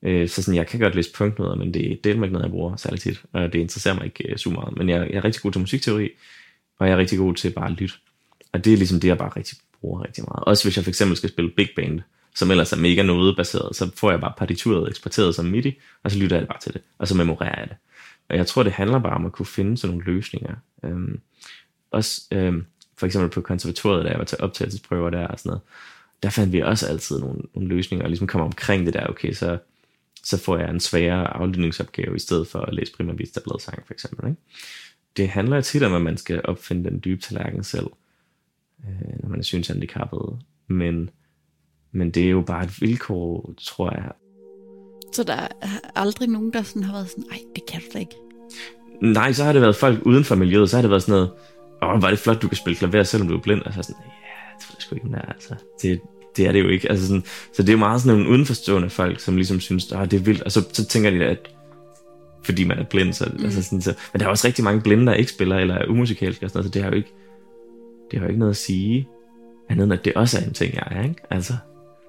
Øh, 0.04 0.30
så 0.30 0.44
sådan, 0.44 0.56
jeg 0.58 0.68
kan 0.68 0.80
godt 0.80 0.96
læse 0.96 1.14
punktnoder, 1.14 1.56
men 1.56 1.74
det, 1.74 2.04
det 2.04 2.10
er 2.10 2.14
ikke 2.14 2.28
noget, 2.28 2.44
jeg 2.44 2.52
bruger 2.52 2.76
særlig 2.76 3.00
tit, 3.00 3.22
og 3.34 3.54
det 3.54 3.60
interesserer 3.60 3.96
mig 3.96 4.06
ikke 4.06 4.32
øh, 4.32 4.38
så 4.38 4.50
meget. 4.50 4.78
Men 4.78 4.90
jeg, 4.90 5.08
jeg 5.10 5.18
er 5.18 5.24
rigtig 5.26 5.42
god 5.42 5.52
til 5.52 5.62
musikteori, 5.62 6.10
og 6.80 6.88
jeg 6.88 6.94
er 6.94 6.98
rigtig 6.98 7.18
god 7.18 7.36
til 7.36 7.52
bare 7.52 7.66
at 7.66 7.72
lytte. 7.72 7.96
Og 8.54 8.66
det 8.66 8.74
er 8.74 8.78
ligesom 8.78 9.00
det, 9.00 9.08
jeg 9.08 9.18
bare 9.18 9.32
rigtig 9.36 9.58
bruger 9.82 10.04
rigtig 10.04 10.24
meget. 10.28 10.44
Også 10.44 10.64
hvis 10.64 10.78
jeg 10.78 10.84
for 10.84 10.92
eksempel 10.92 11.18
skal 11.18 11.30
spille 11.30 11.52
big 11.58 11.70
band, 11.76 12.02
som 12.36 12.52
ellers 12.52 12.74
er 12.74 12.78
mega 12.78 13.04
nodebaseret, 13.04 13.76
så 13.76 13.92
får 13.96 14.12
jeg 14.12 14.22
bare 14.22 14.34
partituret 14.38 14.90
eksporteret 14.90 15.36
som 15.36 15.46
MIDI, 15.46 15.80
og 16.04 16.12
så 16.12 16.20
lytter 16.20 16.38
jeg 16.38 16.48
bare 16.48 16.60
til 16.60 16.74
det, 16.74 16.82
og 16.98 17.08
så 17.08 17.16
memorerer 17.16 17.60
jeg 17.60 17.68
det. 17.70 17.78
Og 18.30 18.38
jeg 18.38 18.48
tror, 18.48 18.64
det 18.64 18.72
handler 18.72 19.00
bare 19.00 19.14
om 19.14 19.26
at 19.26 19.32
kunne 19.32 19.46
finde 19.46 19.78
sådan 19.78 19.98
nogle 19.98 20.14
løsninger. 20.14 20.56
Øhm, 20.84 21.20
også 21.92 22.22
øhm, 22.32 22.66
for 22.98 23.06
eksempel 23.06 23.30
på 23.30 23.42
konservatoriet, 23.42 24.06
da 24.06 24.10
jeg 24.10 24.20
var 24.20 24.26
til 24.26 24.38
optagelsesprøver 24.42 25.10
der 25.10 25.28
og 25.28 25.40
sådan 25.40 25.50
noget, 25.50 25.62
der 26.24 26.30
fandt 26.30 26.54
vi 26.54 26.60
også 26.60 26.88
altid 26.88 27.20
nogle, 27.20 27.42
nogle 27.56 27.70
løsninger, 27.70 28.04
og 28.04 28.10
ligesom 28.10 28.28
kommer 28.28 28.46
omkring 28.46 28.86
det 28.86 28.94
der, 28.94 29.08
okay, 29.08 29.34
så, 29.34 29.58
så 30.24 30.38
får 30.38 30.58
jeg 30.58 30.70
en 30.70 30.80
sværere 30.80 31.34
aflydningsopgave, 31.34 32.16
i 32.16 32.20
stedet 32.20 32.48
for 32.48 32.60
at 32.60 32.74
læse 32.74 32.94
primavista 32.98 33.40
sang 33.60 33.86
for 33.86 33.94
eksempel. 33.94 34.30
Ikke? 34.30 34.42
Det 35.18 35.30
handler 35.30 35.62
tit 35.62 35.84
om, 35.84 35.94
at 35.94 36.02
man 36.02 36.18
skal 36.18 36.42
opfinde 36.44 36.90
den 36.90 37.02
dybe 37.06 37.22
tallerken 37.22 37.64
selv, 37.64 37.88
øh, 38.88 39.24
når 39.24 39.30
man 39.30 39.40
er 39.40 39.44
synshandicappet, 39.44 40.40
men, 40.68 41.10
men 41.92 42.12
det 42.12 42.26
er 42.26 42.30
jo 42.30 42.42
bare 42.42 42.64
et 42.64 42.82
vilkår, 42.82 43.54
tror 43.62 43.92
jeg. 43.96 44.12
Så 45.14 45.24
der 45.24 45.34
er 45.34 45.48
aldrig 45.96 46.30
nogen, 46.30 46.54
der 46.54 46.62
sådan 46.62 46.84
har 46.84 46.94
været 46.94 47.10
sådan, 47.10 47.24
nej, 47.30 47.40
det 47.56 47.64
kan 47.66 47.82
du 47.82 47.86
da 47.94 48.00
ikke. 48.00 48.16
Nej, 49.02 49.34
så 49.34 49.44
har 49.44 49.54
det 49.54 49.62
været 49.62 49.76
folk 49.76 50.06
uden 50.06 50.24
for 50.24 50.36
miljøet, 50.36 50.70
så 50.70 50.78
har 50.78 50.82
det 50.82 50.92
været 50.92 51.04
sådan 51.04 51.14
noget, 51.14 51.32
åh, 51.84 52.02
var 52.02 52.10
det 52.10 52.20
flot, 52.20 52.42
du 52.42 52.48
kan 52.48 52.58
spille 52.58 52.78
klaver, 52.78 53.04
selvom 53.04 53.28
du 53.28 53.38
er 53.38 53.42
blind. 53.42 53.62
Altså 53.66 53.82
sådan, 53.84 54.02
ja, 54.06 54.12
det 54.60 54.66
ved 54.70 54.76
jeg 54.78 54.82
sgu 54.82 54.96
ikke, 54.96 55.10
der, 55.10 55.22
altså. 55.22 55.56
Det, 55.82 56.02
det 56.38 56.48
er 56.48 56.52
det 56.52 56.64
jo 56.64 56.68
ikke. 56.68 56.92
Altså 56.92 57.08
sådan, 57.08 57.24
så 57.54 57.64
det 57.64 57.74
er 57.74 57.78
meget 57.78 58.02
sådan 58.02 58.18
nogle 58.18 58.32
udenforstående 58.32 58.90
folk, 58.90 59.20
som 59.20 59.36
ligesom 59.36 59.60
synes, 59.60 59.92
at 59.92 60.12
det 60.12 60.20
er 60.20 60.24
vildt. 60.24 60.42
Og 60.42 60.52
så, 60.52 60.70
så 60.74 60.86
tænker 60.86 61.10
de, 61.10 61.26
at 61.26 61.50
fordi 62.44 62.64
man 62.64 62.80
er 62.80 62.84
blind, 62.84 63.14
så, 63.14 63.32
mm. 63.38 63.46
altså 63.46 63.64
sådan, 63.64 63.82
så, 63.82 63.94
men 64.14 64.20
der 64.20 64.26
er 64.26 64.30
også 64.30 64.48
rigtig 64.48 64.64
mange 64.64 64.82
blinde, 64.82 65.06
der 65.06 65.14
ikke 65.14 65.32
spiller, 65.32 65.56
eller 65.56 65.76
er 65.76 65.86
umusikalske 65.88 66.46
og 66.46 66.50
sådan 66.50 66.60
noget, 66.60 66.74
så 66.74 66.74
det 66.74 66.84
har 66.84 66.90
jo 66.90 66.96
ikke, 66.96 67.14
det 68.12 68.20
har 68.20 68.26
jo 68.26 68.30
ikke 68.30 68.40
noget 68.40 68.54
at 68.54 68.58
sige, 68.58 69.08
andet 69.70 69.84
end 69.84 69.94
at 69.94 70.06
det 70.06 70.14
også 70.14 70.38
er 70.38 70.42
en 70.42 70.54
ting, 70.54 70.74
jeg 70.74 70.88
er, 70.92 71.04
ikke? 71.04 71.22
Altså. 71.30 71.54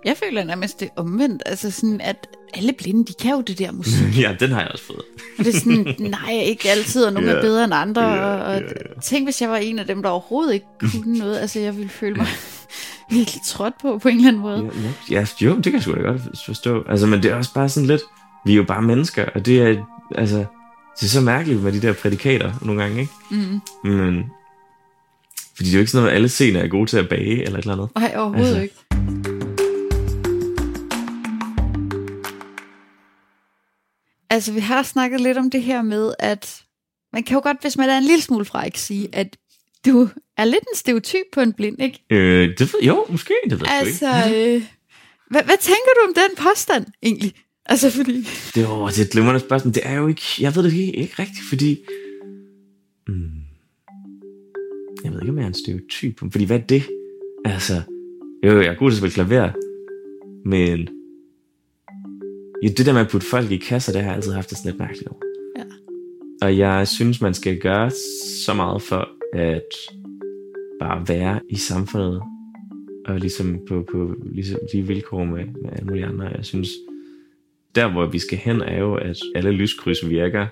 Jeg 0.05 0.17
føler 0.17 0.45
nærmest 0.45 0.81
det 0.81 0.89
omvendt, 0.97 1.43
altså 1.47 1.71
sådan, 1.71 2.01
at 2.01 2.29
alle 2.55 2.73
blinde, 2.73 3.05
de 3.05 3.13
kan 3.21 3.31
jo 3.35 3.41
det 3.41 3.59
der 3.59 3.73
musik. 3.73 4.19
ja, 4.23 4.37
den 4.41 4.51
har 4.51 4.61
jeg 4.61 4.71
også 4.71 4.85
fået. 4.85 5.03
og 5.39 5.45
det 5.45 5.55
er 5.55 5.59
sådan, 5.59 5.95
nej, 5.99 6.33
ikke 6.33 6.71
altid, 6.71 7.05
og 7.05 7.13
nogle 7.13 7.29
yeah. 7.29 7.39
er 7.39 7.43
bedre 7.43 7.65
end 7.65 7.75
andre, 7.75 8.03
yeah, 8.03 8.41
og, 8.41 8.47
og 8.47 8.55
yeah, 8.55 8.63
yeah. 8.63 9.01
tænk, 9.03 9.27
hvis 9.27 9.43
jeg 9.43 9.51
var 9.51 9.57
en 9.57 9.79
af 9.79 9.87
dem, 9.87 10.03
der 10.03 10.09
overhovedet 10.09 10.55
ikke 10.55 10.67
kunne 11.03 11.19
noget, 11.19 11.39
altså 11.39 11.61
jeg 11.61 11.77
ville 11.77 11.91
føle 11.91 12.17
mig 12.17 12.27
virkelig 13.11 13.41
trådt 13.47 13.75
på, 13.83 13.99
på 13.99 14.09
en 14.09 14.17
eller 14.17 14.29
anden 14.29 14.43
måde. 14.43 14.71
Ja, 15.11 15.15
ja, 15.15 15.27
jo, 15.41 15.57
det 15.57 15.65
kan 15.65 15.75
jeg 15.75 15.83
sgu 15.83 15.95
da 15.95 16.01
godt 16.01 16.23
forstå. 16.47 16.85
Altså, 16.89 17.07
men 17.07 17.23
det 17.23 17.31
er 17.31 17.35
også 17.35 17.55
bare 17.55 17.69
sådan 17.69 17.87
lidt, 17.87 18.03
vi 18.45 18.53
er 18.53 18.57
jo 18.57 18.65
bare 18.65 18.83
mennesker, 18.83 19.25
og 19.35 19.47
det 19.47 19.63
er, 19.63 19.85
altså, 20.15 20.45
det 21.01 21.07
er 21.07 21.11
så 21.11 21.21
mærkeligt 21.21 21.63
med 21.63 21.73
de 21.73 21.83
der 21.83 21.93
prædikater 21.93 22.53
nogle 22.63 22.83
gange, 22.83 23.01
ikke? 23.01 23.13
Mm. 23.31 23.61
Men, 23.91 24.25
fordi 25.61 25.71
det 25.71 25.75
er 25.75 25.79
jo 25.79 25.81
ikke 25.81 25.91
sådan 25.91 26.03
noget, 26.03 26.11
at 26.11 26.17
alle 26.17 26.29
scener 26.29 26.61
er 26.61 26.69
gode 26.69 26.87
til 26.87 26.97
at 26.97 27.09
bage, 27.09 27.45
eller 27.45 27.59
et 27.59 27.63
eller 27.63 27.73
andet. 27.73 27.89
Nej, 27.95 28.13
overhovedet 28.17 28.47
altså. 28.47 28.61
ikke. 28.61 28.75
Altså, 34.31 34.53
vi 34.53 34.61
har 34.61 34.83
snakket 34.83 35.21
lidt 35.21 35.39
om 35.39 35.51
det 35.51 35.63
her 35.63 35.83
med, 35.83 36.15
at 36.19 36.63
man 37.13 37.23
kan 37.23 37.35
jo 37.35 37.41
godt, 37.43 37.57
hvis 37.61 37.77
man 37.77 37.89
er 37.91 37.99
en 37.99 38.05
lille 38.05 38.23
smule 38.23 38.45
fræk, 38.45 38.77
sige, 38.77 39.09
at 39.13 39.37
du 39.87 40.09
er 40.37 40.45
lidt 40.45 40.65
en 40.73 40.77
stereotyp 40.77 41.25
på 41.33 41.41
en 41.41 41.53
blind, 41.53 41.83
ikke? 41.83 42.05
Øh, 42.11 42.49
det 42.59 42.61
ved, 42.61 42.81
jo, 42.83 43.07
måske, 43.09 43.35
det 43.51 43.61
ved 43.61 43.67
altså, 43.71 44.09
jeg 44.09 44.37
ikke. 44.37 44.55
Øh, 44.55 44.63
hvad, 45.31 45.43
hvad 45.43 45.57
tænker 45.61 45.91
du 45.97 46.09
om 46.09 46.15
den 46.15 46.45
påstand, 46.49 46.87
egentlig? 47.03 47.35
Altså, 47.67 47.91
fordi... 47.91 48.29
Det, 48.55 48.69
var, 48.69 48.89
det 48.89 48.99
er 48.99 49.05
et 49.05 49.11
glimrende 49.11 49.41
spørgsmål. 49.41 49.75
Det 49.75 49.83
er 49.87 49.95
jo 49.95 50.09
ikke... 50.09 50.23
Jeg 50.41 50.57
ved 50.57 50.63
det 50.63 50.73
ikke, 50.73 50.97
ikke 50.97 51.15
rigtigt, 51.19 51.49
fordi... 51.49 51.79
Mm, 53.09 53.40
jeg 55.05 55.13
ved 55.13 55.21
ikke, 55.21 55.33
om 55.33 55.39
jeg 55.39 55.45
er 55.45 55.49
en 55.49 55.55
stereotyp. 55.55 56.21
Fordi 56.33 56.45
hvad 56.45 56.61
er 56.61 56.67
det? 56.67 56.83
Altså... 57.45 57.75
Jo, 58.45 58.61
jeg 58.61 58.67
er 58.67 58.75
god 58.75 58.91
til 58.91 58.97
at 58.97 59.13
spille 59.13 59.27
klaver. 59.27 59.51
Men... 60.45 60.89
Ja, 62.63 62.69
det 62.69 62.87
der 62.87 62.93
med 62.93 63.01
at 63.01 63.09
putte 63.09 63.27
folk 63.27 63.51
i 63.51 63.57
kasser, 63.57 63.93
det 63.93 64.03
har 64.03 64.09
jeg 64.09 64.17
altid 64.17 64.33
haft 64.33 64.51
det 64.51 64.59
sådan 64.59 64.71
lidt 64.71 64.81
mærkeligt 64.81 65.09
over. 65.09 65.21
Ja. 65.59 65.65
Og 66.47 66.59
jeg 66.59 66.89
synes, 66.89 67.21
man 67.21 67.35
skal 67.35 67.59
gøre 67.59 67.91
så 68.47 68.55
meget 68.55 68.83
for 68.83 69.09
at 69.35 69.73
bare 70.81 71.09
være 71.09 71.41
i 71.49 71.57
samfundet 71.57 72.23
og 73.07 73.19
ligesom 73.19 73.59
på, 73.69 73.85
på 73.93 74.15
ligesom 74.33 74.59
de 74.73 74.83
vilkår 74.83 75.25
med, 75.25 75.45
med 75.63 75.71
alle 75.73 75.87
mulige 75.87 76.07
andre. 76.07 76.27
Jeg 76.27 76.45
synes, 76.45 76.69
der 77.75 77.93
hvor 77.93 78.07
vi 78.07 78.19
skal 78.19 78.39
hen 78.39 78.61
er 78.61 78.79
jo, 78.79 78.95
at 78.95 79.17
alle 79.35 79.51
lyskryds 79.51 80.09
virker, 80.09 80.47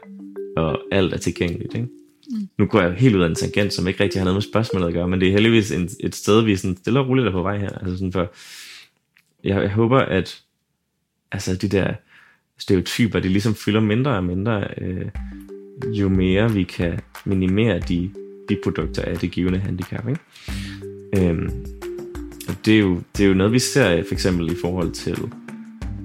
og 0.57 0.79
alt 0.93 1.13
er 1.13 1.19
tilgængeligt. 1.19 1.75
Ikke? 1.75 1.89
Mm. 2.29 2.49
Nu 2.59 2.67
går 2.67 2.81
jeg 2.81 2.93
helt 2.93 3.17
ud 3.17 3.23
af 3.23 3.27
en 3.27 3.35
tangent, 3.35 3.73
som 3.73 3.89
ikke 3.89 4.03
rigtig 4.03 4.21
har 4.21 4.25
noget 4.25 4.37
med 4.37 4.43
spørgsmålet 4.43 4.87
at 4.87 4.95
gøre, 4.95 5.09
men 5.09 5.21
det 5.21 5.29
er 5.29 5.33
heldigvis 5.33 5.73
en, 5.73 5.89
et 6.01 6.15
sted, 6.15 6.43
vi 6.43 6.53
er 6.53 6.57
sådan 6.57 6.77
stille 6.77 7.01
og 7.01 7.09
roligt 7.09 7.27
er 7.27 7.33
på 7.33 7.43
vej 7.43 7.59
her. 7.59 7.69
Altså 7.69 7.97
sådan 7.97 8.13
for, 8.13 8.33
jeg, 9.45 9.63
jeg 9.63 9.71
håber, 9.71 9.99
at 9.99 10.43
altså 11.33 11.57
de 11.57 11.69
der 11.69 11.95
stereotyper, 12.59 13.21
de 13.21 13.29
ligesom 13.29 13.55
fylder 13.55 13.81
mindre 13.81 14.17
og 14.17 14.25
mindre, 14.25 14.65
øh, 14.79 15.07
jo 15.85 16.09
mere 16.09 16.53
vi 16.53 16.63
kan 16.63 17.01
minimere 17.25 17.81
de 17.81 18.11
biprodukter 18.49 19.03
af 19.03 19.17
det 19.17 19.31
givende 19.31 19.59
handicap. 19.59 20.09
Ikke? 20.09 20.21
Øhm, 21.17 21.51
og 22.49 22.55
det 22.65 22.75
er, 22.75 22.79
jo, 22.79 23.01
det 23.17 23.25
er 23.25 23.29
jo 23.29 23.35
noget, 23.35 23.53
vi 23.53 23.59
ser 23.59 24.03
for 24.03 24.15
eksempel 24.15 24.53
i 24.53 24.57
forhold 24.61 24.93
til, 24.93 25.19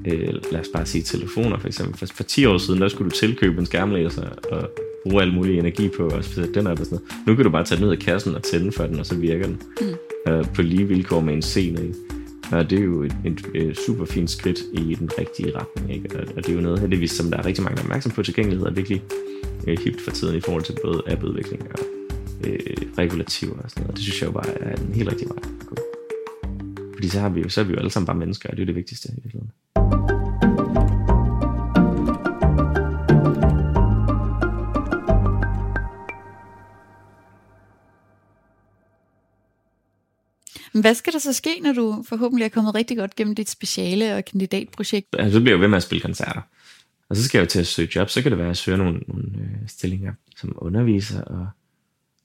øh, 0.06 0.34
lad 0.52 0.60
os 0.60 0.70
bare 0.74 0.86
sige 0.86 1.04
telefoner 1.04 1.60
for 1.60 1.68
eksempel. 1.68 1.98
For, 1.98 2.06
for 2.06 2.24
10 2.24 2.46
år 2.46 2.58
siden, 2.58 2.82
der 2.82 2.88
skulle 2.88 3.12
du 3.12 3.16
tilkøbe 3.16 3.60
en 3.60 3.66
skærmlæser 3.66 4.30
og 4.52 4.70
bruge 5.04 5.22
al 5.22 5.34
mulig 5.34 5.60
energi 5.60 5.89
på 5.98 6.08
at 6.08 6.26
sætte 6.26 6.54
den 6.54 6.68
op 6.68 6.80
og 6.80 6.86
sådan 6.86 7.00
noget. 7.00 7.28
Nu 7.28 7.36
kan 7.36 7.46
du 7.46 7.52
bare 7.52 7.66
tage 7.66 7.80
den 7.80 7.88
ud 7.88 7.92
af 7.92 8.00
kassen 8.00 8.36
og 8.36 8.44
tænde 8.44 8.72
for 8.72 8.88
den, 8.88 9.00
og 9.00 9.06
så 9.06 9.16
virker 9.16 9.46
den 9.46 9.62
mm. 9.82 10.32
øh, 10.32 10.46
på 10.56 10.62
lige 10.62 10.88
vilkår 10.88 11.22
med 11.22 11.34
en 11.34 11.42
scene. 11.42 11.94
Og 12.52 12.70
det 12.70 12.80
er 12.80 12.84
jo 12.84 13.04
et, 13.04 13.16
et, 13.26 13.46
et 13.56 13.78
super 13.78 14.06
fint 14.06 14.30
skridt 14.30 14.60
i 14.74 14.96
den 14.96 15.10
rigtige 15.20 15.52
retning. 15.56 15.94
Ikke? 15.94 16.20
Og, 16.20 16.28
og 16.38 16.46
det 16.46 16.50
er 16.50 16.54
jo 16.54 16.62
noget 16.62 16.80
heldigvis, 16.80 17.12
som 17.12 17.32
der 17.32 17.38
er 17.38 17.46
rigtig 17.46 17.63
mange, 17.63 17.76
der 17.76 17.82
er 17.82 17.86
opmærksom 17.86 18.12
på. 18.12 18.24
Tilgængelighed 18.24 18.68
er 18.68 18.72
virkelig 18.72 19.04
øh, 19.68 19.78
hipt 19.80 20.02
for 20.02 20.12
tiden 20.12 20.36
i 20.38 20.42
forhold 20.42 20.63
til 20.63 20.76
både 20.84 21.04
appudvikling 21.08 21.62
og 21.72 21.80
øh, 22.44 22.60
regulativer 22.98 23.56
og 23.63 23.70
sådan 23.70 23.84
noget. 23.84 23.96
Det 23.96 24.04
synes 24.04 24.22
jeg 24.22 24.28
jo 24.28 24.32
bare 24.32 24.62
er 24.62 24.76
en 24.76 24.94
helt 24.94 25.12
rigtig 25.12 25.28
vej 25.30 25.38
at 25.62 25.68
gå. 25.68 25.76
Fordi 26.94 27.08
så, 27.08 27.20
har 27.20 27.30
vi 27.30 27.42
jo, 27.42 27.50
så 27.50 27.62
er 27.62 27.66
vi 27.66 27.72
jo 27.74 27.80
alle 27.80 27.92
sammen 27.92 28.06
bare 28.06 28.18
mennesker, 28.18 28.50
og 28.50 28.58
det 28.58 28.62
er 28.62 28.66
jo 28.66 28.68
det 28.68 28.76
vigtigste 28.76 29.10
i 29.10 29.16
virkeligheden. 29.16 29.52
Hvad 40.74 40.94
skal 40.94 41.14
der 41.14 41.20
så 41.20 41.34
ske, 41.34 41.60
når 41.62 41.74
du 41.74 42.04
forhåbentlig 42.10 42.46
er 42.46 42.50
kommet 42.50 42.76
rigtig 42.76 42.98
godt 42.98 43.16
gennem 43.16 43.36
dit 43.36 43.50
speciale 43.50 44.16
og 44.16 44.26
kandidatprojekt? 44.26 45.16
Altså, 45.20 45.38
så 45.38 45.42
bliver 45.42 45.56
jeg 45.56 45.62
ved 45.62 45.68
med 45.68 45.78
at 45.78 45.84
spille 45.84 46.02
koncerter. 46.02 46.42
Og 47.10 47.16
så 47.16 47.24
skal 47.24 47.38
jeg 47.38 47.46
jo 47.46 47.50
til 47.50 47.60
at 47.60 47.68
søge 47.68 47.90
job. 47.96 48.10
Så 48.10 48.22
kan 48.22 48.32
det 48.32 48.38
være, 48.38 48.48
at 48.48 48.50
jeg 48.50 48.58
søger 48.58 48.78
nogle, 48.78 49.00
nogle 49.08 49.24
øh, 49.36 49.68
stillinger 49.68 50.14
som 50.38 50.54
underviser 50.58 51.22
og 51.22 51.48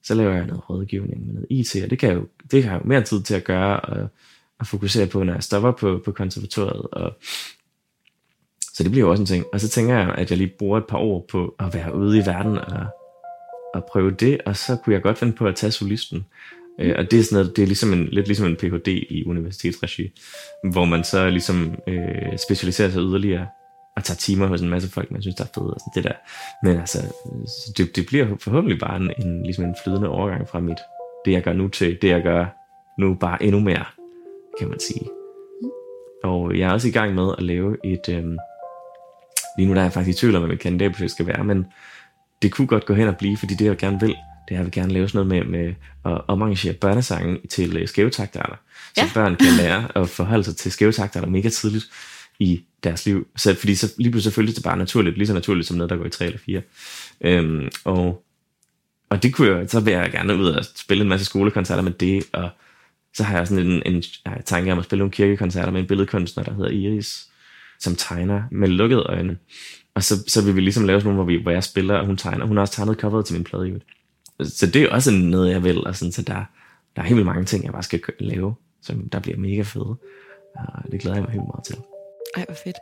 så 0.03 0.15
laver 0.15 0.33
jeg 0.33 0.45
noget 0.45 0.69
rådgivning 0.69 1.25
med 1.25 1.33
noget 1.33 1.47
IT, 1.49 1.83
og 1.83 1.89
det 1.89 1.99
kan 1.99 2.09
jeg 2.09 2.15
jo, 2.15 2.27
det 2.51 2.63
har 2.63 2.71
jeg 2.71 2.81
jo 2.83 2.87
mere 2.87 3.01
tid 3.01 3.21
til 3.21 3.35
at 3.35 3.43
gøre, 3.43 3.79
og, 3.79 4.07
og 4.59 4.67
fokusere 4.67 5.07
på, 5.07 5.23
når 5.23 5.33
jeg 5.33 5.43
stopper 5.43 5.71
på, 5.71 6.01
på 6.05 6.11
konservatoriet, 6.11 6.81
og 6.91 7.17
så 8.73 8.83
det 8.83 8.91
bliver 8.91 9.05
jo 9.05 9.11
også 9.11 9.23
en 9.23 9.27
ting. 9.27 9.45
Og 9.53 9.59
så 9.59 9.69
tænker 9.69 9.97
jeg, 9.97 10.15
at 10.17 10.29
jeg 10.29 10.37
lige 10.37 10.53
bruger 10.59 10.77
et 10.77 10.87
par 10.89 10.97
år 10.97 11.25
på 11.29 11.55
at 11.59 11.73
være 11.73 11.95
ude 11.95 12.17
i 12.17 12.25
verden 12.25 12.57
og, 12.57 12.85
og 13.73 13.85
prøve 13.91 14.11
det, 14.11 14.41
og 14.45 14.57
så 14.57 14.77
kunne 14.83 14.93
jeg 14.93 15.01
godt 15.01 15.17
finde 15.17 15.33
på 15.33 15.47
at 15.47 15.55
tage 15.55 15.71
solisten. 15.71 16.25
Øh, 16.79 16.95
Og 16.97 17.11
det 17.11 17.19
er, 17.19 17.23
sådan 17.23 17.35
noget, 17.35 17.55
det 17.55 17.61
er 17.63 17.67
ligesom 17.67 17.93
en, 17.93 18.05
lidt 18.05 18.27
ligesom 18.27 18.47
en 18.47 18.55
Ph.D. 18.55 18.87
i 18.87 19.23
universitetsregi, 19.25 20.11
hvor 20.71 20.85
man 20.85 21.03
så 21.03 21.29
ligesom 21.29 21.75
øh, 21.87 22.37
specialiserer 22.47 22.89
sig 22.89 23.01
yderligere 23.01 23.47
og 23.95 24.03
tager 24.03 24.15
timer 24.15 24.47
hos 24.47 24.61
en 24.61 24.69
masse 24.69 24.89
folk, 24.89 25.11
man 25.11 25.21
synes, 25.21 25.35
der 25.35 25.43
er 25.43 25.47
fede 25.55 25.73
og 25.73 25.79
sådan 25.79 26.03
det 26.03 26.11
der. 26.11 26.17
Men 26.63 26.79
altså, 26.79 26.97
det, 27.77 27.95
det 27.95 28.05
bliver 28.05 28.37
forhåbentlig 28.39 28.79
bare 28.79 28.97
en, 28.97 29.11
en, 29.25 29.43
ligesom 29.43 29.65
en 29.65 29.75
flydende 29.83 30.09
overgang 30.09 30.47
fra 30.47 30.59
mit, 30.59 30.77
det 31.25 31.31
jeg 31.31 31.43
gør 31.43 31.53
nu 31.53 31.67
til 31.67 31.97
det 32.01 32.07
jeg 32.07 32.23
gør 32.23 32.45
nu 32.99 33.13
bare 33.13 33.43
endnu 33.43 33.59
mere, 33.59 33.85
kan 34.59 34.69
man 34.69 34.79
sige. 34.79 35.09
Og 36.23 36.57
jeg 36.57 36.69
er 36.69 36.73
også 36.73 36.87
i 36.87 36.91
gang 36.91 37.15
med 37.15 37.33
at 37.37 37.43
lave 37.43 37.77
et, 37.85 38.09
øh, 38.09 38.23
lige 39.57 39.67
nu 39.67 39.73
der 39.73 39.79
er 39.79 39.85
jeg 39.85 39.93
faktisk 39.93 40.17
i 40.17 40.19
tvivl 40.19 40.35
om, 40.35 40.41
hvad 40.41 40.49
mit 40.49 40.59
kandidatprojekt 40.59 41.11
skal 41.11 41.27
være, 41.27 41.43
men 41.43 41.65
det 42.41 42.51
kunne 42.51 42.67
godt 42.67 42.85
gå 42.85 42.93
hen 42.93 43.07
og 43.07 43.17
blive, 43.17 43.37
fordi 43.37 43.53
det 43.53 43.65
jeg 43.65 43.77
gerne 43.77 43.99
vil, 43.99 44.15
det 44.49 44.55
er, 44.55 44.59
at 44.59 44.65
jeg 44.65 44.65
vil 44.65 44.71
gerne 44.71 44.93
lave 44.93 45.09
sådan 45.09 45.27
noget 45.27 45.47
med, 45.47 45.59
med 45.59 45.73
at 46.05 46.21
omarrangere 46.27 46.73
børnesange 46.73 47.39
til 47.49 47.77
øh, 47.77 47.87
skævetaktarter, 47.87 48.55
så 48.95 49.01
ja. 49.01 49.09
børn 49.13 49.35
kan 49.35 49.53
lære 49.57 49.97
at 49.97 50.09
forholde 50.09 50.43
sig 50.43 50.55
til 50.55 50.71
skævetaktarter 50.71 51.27
mega 51.27 51.49
tidligt 51.49 51.85
i 52.39 52.63
deres 52.83 53.05
liv. 53.05 53.27
Så, 53.37 53.55
fordi 53.55 53.75
så 53.75 53.93
lige 53.97 54.11
pludselig 54.11 54.33
føltes 54.33 54.55
det 54.55 54.63
bare 54.63 54.77
naturligt, 54.77 55.17
lige 55.17 55.27
så 55.27 55.33
naturligt 55.33 55.67
som 55.67 55.77
noget, 55.77 55.89
der 55.89 55.95
går 55.95 56.05
i 56.05 56.09
3 56.09 56.25
eller 56.25 56.39
4. 56.39 56.61
Øhm, 57.21 57.69
og, 57.83 58.23
og 59.09 59.23
det 59.23 59.33
kunne 59.33 59.57
jeg, 59.57 59.69
så 59.69 59.79
vil 59.79 59.93
jeg 59.93 60.11
gerne 60.11 60.35
ud 60.35 60.45
og 60.45 60.65
spille 60.75 61.03
en 61.03 61.09
masse 61.09 61.25
skolekoncerter 61.25 61.83
med 61.83 61.91
det, 61.91 62.23
og 62.33 62.49
så 63.13 63.23
har 63.23 63.37
jeg 63.37 63.47
sådan 63.47 63.65
en, 63.65 63.81
en, 63.85 63.95
en 63.95 64.03
tanke 64.45 64.71
om 64.71 64.79
at 64.79 64.85
spille 64.85 64.99
nogle 64.99 65.11
kirkekoncerter 65.11 65.71
med 65.71 65.81
en 65.81 65.87
billedkunstner, 65.87 66.43
der 66.43 66.53
hedder 66.53 66.69
Iris, 66.69 67.27
som 67.79 67.95
tegner 67.95 68.43
med 68.51 68.67
lukkede 68.67 69.01
øjne. 69.01 69.37
Og 69.95 70.03
så, 70.03 70.23
så 70.27 70.45
vil 70.45 70.55
vi 70.55 70.61
ligesom 70.61 70.85
lave 70.85 70.99
sådan 70.99 71.13
nogle, 71.13 71.23
hvor, 71.23 71.37
vi, 71.37 71.41
hvor 71.41 71.51
jeg 71.51 71.63
spiller, 71.63 71.95
og 71.95 72.05
hun 72.05 72.17
tegner. 72.17 72.45
Hun 72.45 72.57
har 72.57 72.61
også 72.61 72.73
tegnet 72.73 72.97
coveret 72.97 73.25
til 73.25 73.35
min 73.35 73.43
plade, 73.43 73.65
jo. 73.65 73.79
Så 74.43 74.67
det 74.67 74.83
er 74.83 74.89
også 74.89 75.11
noget, 75.11 75.51
jeg 75.51 75.63
vil. 75.63 75.87
Og 75.87 75.95
sådan, 75.95 76.11
så 76.11 76.21
der, 76.21 76.43
der 76.95 77.01
er 77.01 77.05
helt 77.05 77.15
vildt 77.15 77.25
mange 77.25 77.45
ting, 77.45 77.63
jeg 77.63 77.71
bare 77.71 77.83
skal 77.83 78.01
lave, 78.19 78.55
som 78.81 79.09
der 79.09 79.19
bliver 79.19 79.37
mega 79.37 79.61
fede. 79.61 79.95
Og 80.55 80.91
det 80.91 81.01
glæder 81.01 81.15
jeg 81.15 81.23
mig 81.23 81.31
helt 81.31 81.43
meget 81.53 81.65
til. 81.65 81.75
Ej, 82.35 82.45
hvor 82.45 82.55
fedt. 82.63 82.75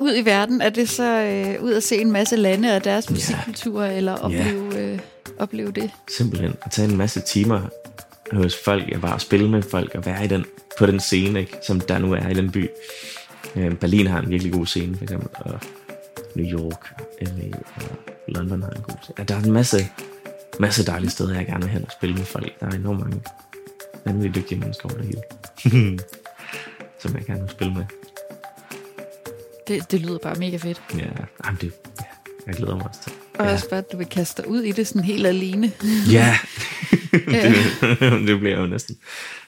Ud 0.00 0.16
i 0.16 0.24
verden, 0.24 0.60
er 0.60 0.70
det 0.70 0.88
så 0.88 1.04
øh, 1.04 1.64
ud 1.64 1.72
at 1.72 1.82
se 1.82 1.96
en 1.96 2.12
masse 2.12 2.36
lande 2.36 2.76
og 2.76 2.84
deres 2.84 3.10
musikkultur, 3.10 3.82
ja. 3.82 3.96
eller 3.96 4.16
opleve, 4.16 4.74
ja. 4.74 4.80
øh, 4.80 4.98
opleve 5.38 5.72
det? 5.72 5.90
Simpelthen. 6.16 6.54
At 6.62 6.70
tage 6.70 6.88
en 6.90 6.96
masse 6.96 7.20
timer 7.20 7.60
hos 8.32 8.56
folk, 8.64 8.90
jeg 8.90 9.00
bare 9.00 9.20
spille 9.20 9.50
med 9.50 9.62
folk, 9.62 9.94
og 9.94 10.06
være 10.06 10.24
i 10.24 10.28
den, 10.28 10.44
på 10.78 10.86
den 10.86 11.00
scene, 11.00 11.40
ikke, 11.40 11.56
som 11.66 11.80
der 11.80 11.98
nu 11.98 12.12
er 12.12 12.28
i 12.28 12.34
den 12.34 12.50
by. 12.50 12.68
Øh, 13.56 13.74
Berlin 13.74 14.06
har 14.06 14.20
en 14.20 14.30
virkelig 14.30 14.52
god 14.52 14.66
scene, 14.66 14.96
for 14.96 15.02
eksempel, 15.02 15.28
og 15.34 15.60
New 16.34 16.46
York, 16.46 16.92
LA 17.20 17.56
og 17.76 17.96
London 18.28 18.62
har 18.62 18.70
en 18.70 18.82
god 18.82 18.96
scene. 19.02 19.24
Der 19.28 19.34
er 19.34 19.42
en 19.42 19.52
masse, 19.52 19.78
masse 20.60 20.86
dejlige 20.86 21.10
steder, 21.10 21.34
jeg 21.34 21.46
gerne 21.46 21.62
vil 21.62 21.70
hen 21.70 21.84
og 21.84 21.92
spille 21.92 22.14
med 22.14 22.24
folk. 22.24 22.60
Der 22.60 22.66
er 22.66 22.70
enormt 22.70 23.00
mange 23.00 23.22
vanvittigt 24.04 24.34
dygtige 24.34 24.60
mennesker 24.60 24.88
over 24.88 24.98
det 25.02 25.06
hele, 25.06 25.98
som 27.02 27.16
jeg 27.16 27.24
gerne 27.24 27.40
vil 27.40 27.50
spille 27.50 27.74
med. 27.74 27.84
Det, 29.68 29.90
det 29.90 30.00
lyder 30.00 30.18
bare 30.18 30.34
mega 30.34 30.56
fedt. 30.56 30.82
Ja, 30.94 31.10
jamen 31.44 31.58
det, 31.60 31.72
ja 32.00 32.04
jeg 32.46 32.54
glæder 32.54 32.76
mig 32.76 32.86
også 32.86 33.02
til. 33.02 33.12
Og 33.38 33.46
ja. 33.46 33.52
også 33.52 33.70
bare, 33.70 33.78
at 33.78 33.92
du 33.92 33.96
vil 33.96 34.06
kaste 34.06 34.42
dig 34.42 34.50
ud 34.50 34.62
i 34.62 34.72
det 34.72 34.86
sådan 34.86 35.04
helt 35.04 35.26
alene. 35.26 35.72
ja, 36.12 36.36
det, 37.12 38.28
det 38.28 38.38
bliver 38.38 38.60
jo 38.60 38.66
næsten, 38.66 38.96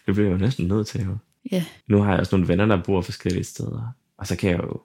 det 0.07 0.15
bliver 0.15 0.31
jo 0.31 0.37
næsten 0.37 0.67
nødt 0.67 0.87
til. 0.87 1.05
Jo. 1.05 1.17
Ja. 1.53 1.65
Nu 1.87 2.03
har 2.03 2.11
jeg 2.11 2.21
også 2.21 2.37
nogle 2.37 2.49
venner, 2.49 2.67
der 2.67 2.83
bor 2.83 3.01
forskellige 3.01 3.45
steder. 3.45 3.95
Og 4.19 4.27
så 4.27 4.37
kan 4.37 4.51
jeg 4.51 4.59
jo 4.59 4.81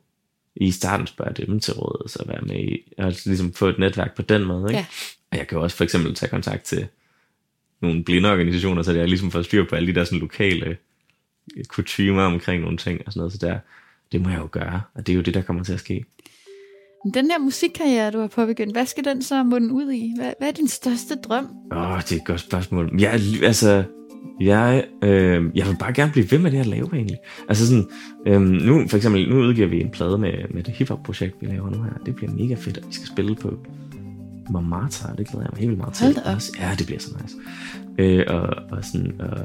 i 0.56 0.72
starten 0.72 1.08
spørge 1.08 1.34
dem 1.34 1.60
til 1.60 1.74
rådet, 1.74 2.12
så 2.12 2.24
være 2.28 2.42
med 2.42 2.56
i, 2.56 2.94
og 2.98 3.14
ligesom 3.26 3.54
få 3.54 3.68
et 3.68 3.80
netværk 3.80 4.16
på 4.16 4.22
den 4.22 4.44
måde. 4.44 4.72
Ikke? 4.72 4.78
Ja. 4.78 4.86
Og 5.32 5.38
jeg 5.38 5.48
kan 5.48 5.58
også 5.58 5.78
for 5.78 5.84
eksempel 5.84 6.16
tage 6.16 6.30
kontakt 6.30 6.64
til 6.64 6.88
nogle 7.82 8.04
blinde 8.04 8.32
organisationer, 8.32 8.84
så 8.84 8.92
jeg 8.92 9.08
ligesom 9.08 9.32
får 9.32 9.42
styr 9.42 9.66
på 9.70 9.76
alle 9.76 9.88
de 9.88 10.00
der 10.00 10.04
sådan 10.04 10.20
lokale 10.20 10.78
kutumer 11.68 12.24
omkring 12.24 12.62
nogle 12.62 12.78
ting 12.78 13.02
og 13.06 13.14
sådan 13.14 13.20
noget. 13.20 13.34
Så 13.34 13.38
der, 13.38 13.60
det 14.12 14.22
må 14.22 14.30
jeg 14.30 14.40
jo 14.40 14.48
gøre, 14.52 14.82
og 14.94 15.08
det 15.08 15.14
er 15.14 15.16
jo 15.16 15.22
det, 15.22 15.34
der 15.34 15.42
kommer 15.42 15.64
til 15.64 15.74
at 15.74 15.80
ske. 15.80 16.06
Den 17.14 17.30
der 17.30 17.40
musikkarriere, 17.40 18.12
du 18.12 18.20
har 18.20 18.28
påbegyndt, 18.28 18.74
hvad 18.74 18.86
skal 18.86 19.04
den 19.04 19.24
så 19.24 19.44
munde 19.44 19.74
ud 19.74 19.92
i? 19.92 20.14
Hvad, 20.18 20.34
hvad 20.40 20.48
er 20.48 20.52
din 20.52 20.68
største 20.68 21.16
drøm? 21.16 21.48
Åh, 21.72 21.92
oh, 21.92 22.02
det 22.02 22.12
er 22.12 22.16
et 22.16 22.26
godt 22.26 22.40
spørgsmål. 22.40 22.92
Jeg, 23.00 23.22
altså, 23.44 23.84
jeg, 24.42 24.86
øh, 25.04 25.46
jeg 25.56 25.68
vil 25.68 25.76
bare 25.80 25.94
gerne 25.94 26.12
blive 26.12 26.32
ved 26.32 26.40
med 26.40 26.52
det, 26.52 26.60
at 26.60 26.66
lave 26.66 26.90
egentlig. 26.94 27.18
Altså 27.50 27.68
sådan, 27.68 27.86
øh, 28.28 28.42
nu 28.42 28.88
for 28.88 28.98
eksempel, 28.98 29.30
nu 29.30 29.36
udgiver 29.36 29.68
vi 29.68 29.82
en 29.82 29.92
plade 29.92 30.18
med, 30.18 30.34
med 30.50 30.64
det 30.64 30.74
hiphop-projekt, 30.74 31.36
vi 31.42 31.46
laver 31.46 31.70
nu 31.70 31.84
her. 31.84 31.94
Det 32.06 32.16
bliver 32.16 32.32
mega 32.32 32.56
fedt, 32.56 32.78
at 32.78 32.88
vi 32.88 32.94
skal 32.94 33.08
spille 33.08 33.36
på 33.36 33.60
Montmartre, 34.50 35.16
det 35.18 35.28
glæder 35.28 35.46
jeg 35.46 35.50
mig 35.54 35.60
helt 35.60 35.70
vildt 35.70 35.78
meget 35.82 35.94
til. 35.94 36.06
Hold 36.06 36.16
da 36.16 36.22
op. 36.22 36.42
Ja, 36.60 36.76
det 36.78 36.86
bliver 36.86 37.00
så 37.00 37.10
nice. 37.22 37.36
Øh, 37.98 38.26
og, 38.28 38.50
og 38.72 38.86
sådan, 38.86 39.22
og, 39.22 39.38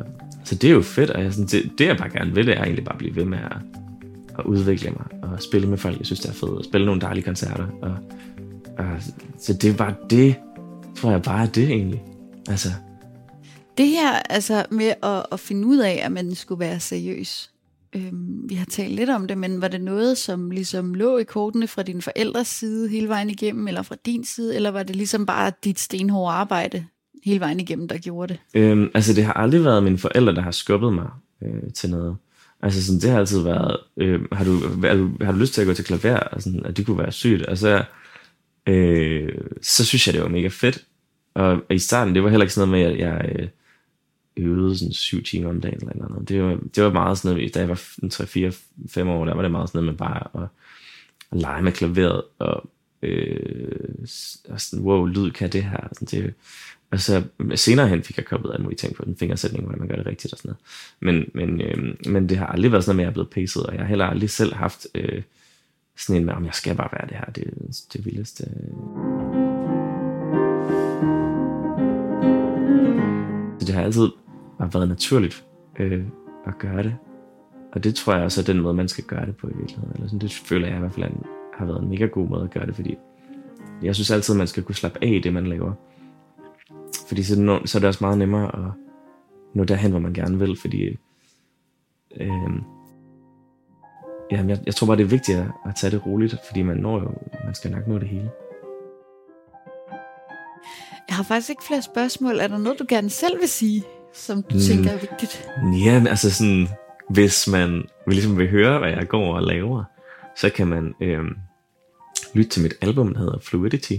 så 0.44 0.54
det 0.54 0.70
er 0.70 0.74
jo 0.74 0.82
fedt, 0.82 1.10
og 1.10 1.22
jeg, 1.22 1.32
sådan, 1.32 1.46
det, 1.46 1.72
det 1.78 1.86
jeg 1.86 1.96
bare 1.96 2.10
gerne 2.10 2.34
vil, 2.34 2.46
det 2.46 2.58
er 2.58 2.62
egentlig 2.62 2.84
bare 2.84 2.98
blive 2.98 3.16
ved 3.16 3.24
med 3.24 3.38
at, 3.38 3.56
at 4.38 4.44
udvikle 4.44 4.90
mig, 4.90 5.06
og 5.22 5.42
spille 5.42 5.68
med 5.68 5.78
folk, 5.78 5.98
jeg 5.98 6.06
synes, 6.06 6.20
det 6.20 6.28
er 6.28 6.32
fedt, 6.34 6.50
og 6.50 6.64
spille 6.64 6.86
nogle 6.86 7.00
dejlige 7.00 7.24
koncerter, 7.24 7.66
og, 7.82 7.94
og 8.78 8.86
så 9.38 9.52
det 9.52 9.70
er 9.70 9.74
bare 9.74 9.94
det, 10.10 10.34
tror 10.96 11.10
jeg 11.10 11.22
bare 11.22 11.42
er 11.42 11.46
det 11.46 11.64
egentlig. 11.68 12.02
Altså, 12.48 12.68
Det 13.78 13.88
her 13.88 14.12
altså 14.30 14.64
med 14.70 14.92
at, 15.02 15.26
at 15.32 15.40
finde 15.40 15.66
ud 15.66 15.78
af, 15.78 16.00
at 16.04 16.12
man 16.12 16.34
skulle 16.34 16.60
være 16.60 16.80
seriøs. 16.80 17.50
Øhm, 17.96 18.48
vi 18.48 18.54
har 18.54 18.64
talt 18.64 18.94
lidt 18.94 19.10
om 19.10 19.26
det, 19.26 19.38
men 19.38 19.60
var 19.60 19.68
det 19.68 19.80
noget, 19.80 20.18
som 20.18 20.50
ligesom 20.50 20.94
lå 20.94 21.18
i 21.18 21.24
kortene 21.24 21.68
fra 21.68 21.82
din 21.82 22.02
forældres 22.02 22.48
side 22.48 22.88
hele 22.88 23.08
vejen 23.08 23.30
igennem, 23.30 23.68
eller 23.68 23.82
fra 23.82 23.96
din 24.06 24.24
side, 24.24 24.56
eller 24.56 24.70
var 24.70 24.82
det 24.82 24.96
ligesom 24.96 25.26
bare 25.26 25.52
dit 25.64 25.78
stenhårde 25.78 26.34
arbejde 26.34 26.84
hele 27.24 27.40
vejen 27.40 27.60
igennem, 27.60 27.88
der 27.88 27.98
gjorde 27.98 28.34
det? 28.34 28.60
Øhm, 28.60 28.90
altså, 28.94 29.14
det 29.14 29.24
har 29.24 29.32
aldrig 29.32 29.64
været 29.64 29.82
mine 29.82 29.98
forældre, 29.98 30.34
der 30.34 30.40
har 30.40 30.50
skubbet 30.50 30.92
mig 30.92 31.08
øh, 31.42 31.72
til 31.74 31.90
noget. 31.90 32.16
Altså, 32.62 32.86
sådan, 32.86 33.00
det 33.00 33.10
har 33.10 33.18
altid 33.18 33.42
været, 33.42 33.76
øh, 33.96 34.20
har, 34.32 34.44
du, 34.44 34.58
har, 34.86 34.94
du, 34.94 35.10
har 35.20 35.32
du 35.32 35.38
lyst 35.38 35.54
til 35.54 35.60
at 35.60 35.66
gå 35.66 35.74
til 35.74 35.84
klaver? 35.84 36.18
Og 36.18 36.42
sådan, 36.42 36.66
at 36.66 36.76
det 36.76 36.86
kunne 36.86 36.98
være 36.98 37.12
sygt. 37.12 37.44
Altså, 37.48 37.84
øh, 38.68 39.28
så 39.62 39.84
synes 39.84 40.06
jeg, 40.06 40.14
det 40.14 40.22
var 40.22 40.28
mega 40.28 40.48
fedt. 40.48 40.84
Og 41.34 41.62
i 41.70 41.78
starten, 41.78 42.14
det 42.14 42.22
var 42.22 42.30
heller 42.30 42.44
ikke 42.44 42.54
sådan 42.54 42.68
noget 42.68 42.86
med, 42.86 42.94
at 42.94 42.98
jeg 43.00 43.32
øh, 43.38 43.48
øvede 44.36 44.78
sådan 44.78 44.92
syv 44.92 45.22
timer 45.22 45.48
om 45.50 45.60
dagen 45.60 45.88
eller 45.88 46.08
noget. 46.08 46.28
Det 46.28 46.42
var, 46.42 46.58
det 46.74 46.84
var 46.84 46.92
meget 46.92 47.18
sådan 47.18 47.36
noget, 47.36 47.54
da 47.54 47.60
jeg 47.60 47.68
var 47.68 48.08
3, 48.10 48.26
4, 48.26 48.52
5 48.88 49.08
år, 49.08 49.24
der 49.24 49.34
var 49.34 49.42
det 49.42 49.50
meget 49.50 49.68
sådan 49.68 49.84
noget 49.84 49.92
med 49.92 49.98
bare 49.98 50.42
at, 50.42 50.48
at 51.32 51.38
lege 51.40 51.62
med 51.62 51.72
klaveret, 51.72 52.22
og, 52.38 52.68
øh, 53.02 54.04
og 54.48 54.60
sådan, 54.60 54.84
wow, 54.84 55.06
lyd 55.06 55.30
kan 55.30 55.50
det 55.52 55.64
her. 55.64 55.88
Sådan, 55.92 56.08
det, 56.10 56.34
og 56.90 57.00
så 57.00 57.22
senere 57.54 57.88
hen 57.88 58.02
fik 58.02 58.16
jeg 58.16 58.24
koblet 58.24 58.52
alle 58.52 58.62
mulige 58.62 58.78
ting 58.78 58.94
på 58.94 59.04
den 59.04 59.16
fingersætning, 59.16 59.64
hvordan 59.64 59.78
man 59.78 59.88
gør 59.88 59.96
det 59.96 60.06
rigtigt 60.06 60.32
og 60.32 60.38
sådan 60.38 60.48
noget. 60.48 60.60
Men, 61.00 61.30
men, 61.34 61.60
øh, 61.60 62.12
men 62.12 62.28
det 62.28 62.36
har 62.36 62.46
aldrig 62.46 62.72
været 62.72 62.84
sådan 62.84 62.96
noget 62.96 62.96
med, 62.96 63.04
at 63.04 63.06
jeg 63.06 63.10
er 63.10 63.14
blevet 63.14 63.30
pacet, 63.30 63.62
og 63.62 63.72
jeg 63.72 63.80
har 63.80 63.88
heller 63.88 64.04
aldrig 64.04 64.30
selv 64.30 64.54
haft 64.54 64.86
øh, 64.94 65.22
sådan 65.96 66.20
en 66.20 66.26
med, 66.26 66.34
om 66.34 66.44
jeg 66.44 66.54
skal 66.54 66.76
bare 66.76 66.88
være 66.92 67.08
det 67.08 67.16
her, 67.16 67.24
det 67.24 67.44
er 67.46 67.72
det 67.92 68.04
vildeste. 68.04 68.44
Øh. 68.44 69.31
Det 73.72 73.78
har 73.78 73.84
altid 73.84 74.08
bare 74.58 74.74
været 74.74 74.88
naturligt 74.88 75.44
øh, 75.78 76.04
at 76.46 76.58
gøre 76.58 76.82
det. 76.82 76.96
Og 77.72 77.84
det 77.84 77.94
tror 77.94 78.14
jeg 78.14 78.22
også 78.22 78.40
er 78.40 78.44
den 78.44 78.60
måde, 78.60 78.74
man 78.74 78.88
skal 78.88 79.04
gøre 79.04 79.26
det 79.26 79.36
på 79.36 79.48
i 79.48 79.56
virkeligheden. 79.56 79.92
Eller 79.94 80.06
sådan, 80.06 80.18
det 80.18 80.32
føler 80.32 80.66
jeg 80.66 80.76
i 80.76 80.80
hvert 80.80 80.92
fald 80.92 81.06
en, 81.06 81.24
har 81.58 81.66
været 81.66 81.82
en 81.82 81.88
mega 81.88 82.06
god 82.06 82.28
måde 82.28 82.42
at 82.42 82.50
gøre 82.50 82.66
det, 82.66 82.74
fordi 82.74 82.96
jeg 83.82 83.94
synes 83.94 84.10
altid, 84.10 84.34
man 84.34 84.46
skal 84.46 84.62
kunne 84.62 84.74
slappe 84.74 84.98
af 85.02 85.08
i 85.08 85.18
det, 85.18 85.32
man 85.32 85.46
laver. 85.46 85.72
Fordi 87.08 87.22
så, 87.22 87.40
nå, 87.40 87.66
så 87.66 87.78
er 87.78 87.80
det 87.80 87.88
også 87.88 88.04
meget 88.04 88.18
nemmere 88.18 88.56
at 88.56 88.72
nå 89.54 89.64
derhen, 89.64 89.90
hvor 89.90 90.00
man 90.00 90.12
gerne 90.12 90.38
vil, 90.38 90.56
fordi 90.60 90.98
øh, 92.20 92.52
jamen, 94.30 94.50
jeg, 94.50 94.58
jeg 94.66 94.74
tror 94.74 94.86
bare, 94.86 94.96
det 94.96 95.04
er 95.04 95.08
vigtigt 95.08 95.38
at, 95.38 95.46
at 95.66 95.74
tage 95.76 95.90
det 95.90 96.06
roligt, 96.06 96.36
fordi 96.48 96.62
man 96.62 96.76
når 96.76 96.98
jo, 97.00 97.10
man 97.44 97.54
skal 97.54 97.70
nok 97.70 97.86
nå 97.86 97.98
det 97.98 98.08
hele. 98.08 98.30
Jeg 101.08 101.16
har 101.16 101.22
faktisk 101.22 101.50
ikke 101.50 101.64
flere 101.64 101.82
spørgsmål. 101.82 102.38
Er 102.38 102.48
der 102.48 102.58
noget, 102.58 102.78
du 102.78 102.84
gerne 102.88 103.10
selv 103.10 103.40
vil 103.40 103.48
sige, 103.48 103.84
som 104.14 104.42
du 104.42 104.54
Mm. 104.54 104.60
tænker 104.60 104.90
er 104.90 104.98
vigtigt? 104.98 105.48
Ja, 105.86 106.04
altså 106.08 106.30
sådan, 106.30 106.68
hvis 107.10 107.48
man 107.48 107.84
ligesom 108.06 108.38
vil 108.38 108.50
høre, 108.50 108.78
hvad 108.78 108.90
jeg 108.90 109.08
går 109.08 109.34
og 109.36 109.42
laver, 109.42 109.84
så 110.36 110.50
kan 110.50 110.66
man 110.66 110.94
øh, 111.00 111.20
lytte 112.34 112.50
til 112.50 112.62
mit 112.62 112.74
album, 112.80 113.12
der 113.14 113.20
hedder 113.20 113.38
Fluidity, 113.38 113.92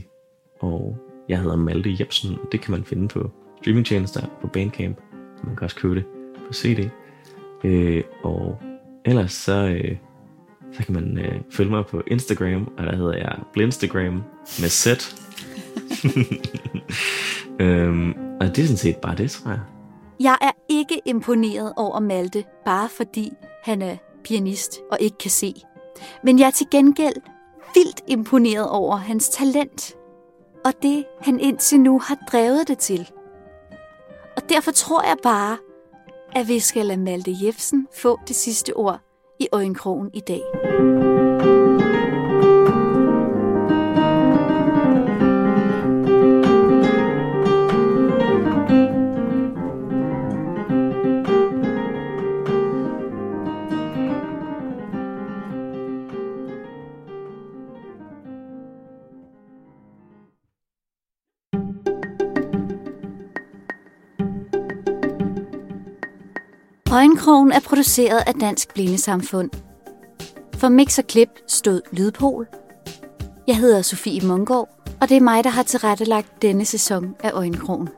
og 0.60 0.98
jeg 1.30 1.40
hedder 1.40 1.56
Malte 1.56 1.96
Jebsen, 2.00 2.32
og 2.44 2.48
det 2.52 2.62
kan 2.62 2.72
man 2.72 2.84
finde 2.84 3.08
på 3.08 3.32
streamingtjenester 3.62 4.22
på 4.42 4.48
Bandcamp, 4.48 4.98
man 5.44 5.56
kan 5.56 5.64
også 5.66 5.76
købe 5.76 5.96
det 5.96 6.06
på 6.48 6.54
CD. 6.54 6.90
Øh, 7.64 8.04
og 8.24 8.62
ellers 9.06 9.32
så, 9.32 9.54
øh, 9.68 9.98
så 10.74 10.84
kan 10.86 10.94
man 10.94 11.18
øh, 11.18 11.42
følge 11.52 11.70
mig 11.72 11.86
på 11.86 12.02
Instagram, 12.08 12.74
og 12.78 12.86
der 12.86 12.96
hedder 12.96 13.14
jeg 13.18 13.36
Blindstagram 13.54 14.14
med 14.62 14.70
Z. 14.70 14.88
øhm, 17.60 18.14
og 18.42 18.48
det 18.48 18.58
er 18.58 18.66
sådan 18.66 18.78
set 18.78 18.98
bare 18.98 19.16
det, 19.16 19.32
tror 19.32 19.52
jeg. 19.52 19.60
Jeg 20.20 20.38
er 20.42 20.52
ikke 20.70 21.02
imponeret 21.06 21.74
over 21.76 22.00
Malte, 22.00 22.44
bare 22.66 22.90
fordi 22.90 23.34
han 23.64 23.82
er 23.82 23.98
pianist 24.24 24.80
og 24.92 24.98
ikke 25.02 25.18
kan 25.18 25.32
se. 25.32 25.54
Men 26.24 26.40
jeg 26.40 26.48
er 26.48 26.52
til 26.52 26.68
gengæld 26.72 27.16
vildt 27.76 28.02
imponeret 28.08 28.70
over 28.70 28.96
hans 28.96 29.30
talent. 29.30 29.96
Og 30.66 30.74
det, 30.82 31.06
han 31.22 31.40
indtil 31.40 31.80
nu 31.80 32.00
har 32.00 32.18
drevet 32.32 32.68
det 32.68 32.78
til. 32.78 33.12
Og 34.38 34.50
derfor 34.50 34.72
tror 34.72 35.04
jeg 35.04 35.18
bare, 35.24 35.58
at 36.36 36.48
vi 36.48 36.60
skal 36.60 36.86
lade 36.86 37.00
Malte 37.00 37.36
Jefsen 37.44 37.88
få 37.96 38.20
det 38.28 38.36
sidste 38.36 38.74
ord 38.74 39.00
i 39.40 39.48
øjenkrogen 39.52 40.10
i 40.14 40.20
dag. 40.20 40.42
Øjenkrogen 67.04 67.52
er 67.52 67.60
produceret 67.60 68.24
af 68.28 68.34
Dansk 68.34 68.74
Blindesamfund. 68.74 69.50
For 70.56 70.70
mix 70.70 71.00
og 71.00 71.08
klip 71.08 71.30
stod 71.48 71.82
Lydpol. 71.92 72.48
Jeg 73.48 73.58
hedder 73.58 73.82
Sofie 73.82 74.28
Mungård, 74.28 74.70
og 75.02 75.10
det 75.10 75.18
er 75.18 75.22
mig, 75.22 75.44
der 75.44 75.50
har 75.50 75.64
tilrettelagt 75.64 76.42
denne 76.42 76.66
sæson 76.66 77.16
af 77.24 77.32
Øjenkrogen. 77.34 77.90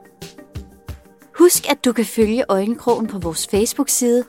Husk, 1.38 1.72
at 1.72 1.86
du 1.86 1.94
kan 1.94 2.06
følge 2.06 2.44
Øjenkrogen 2.50 3.08
på 3.08 3.20
vores 3.20 3.48
Facebook-side. 3.48 4.24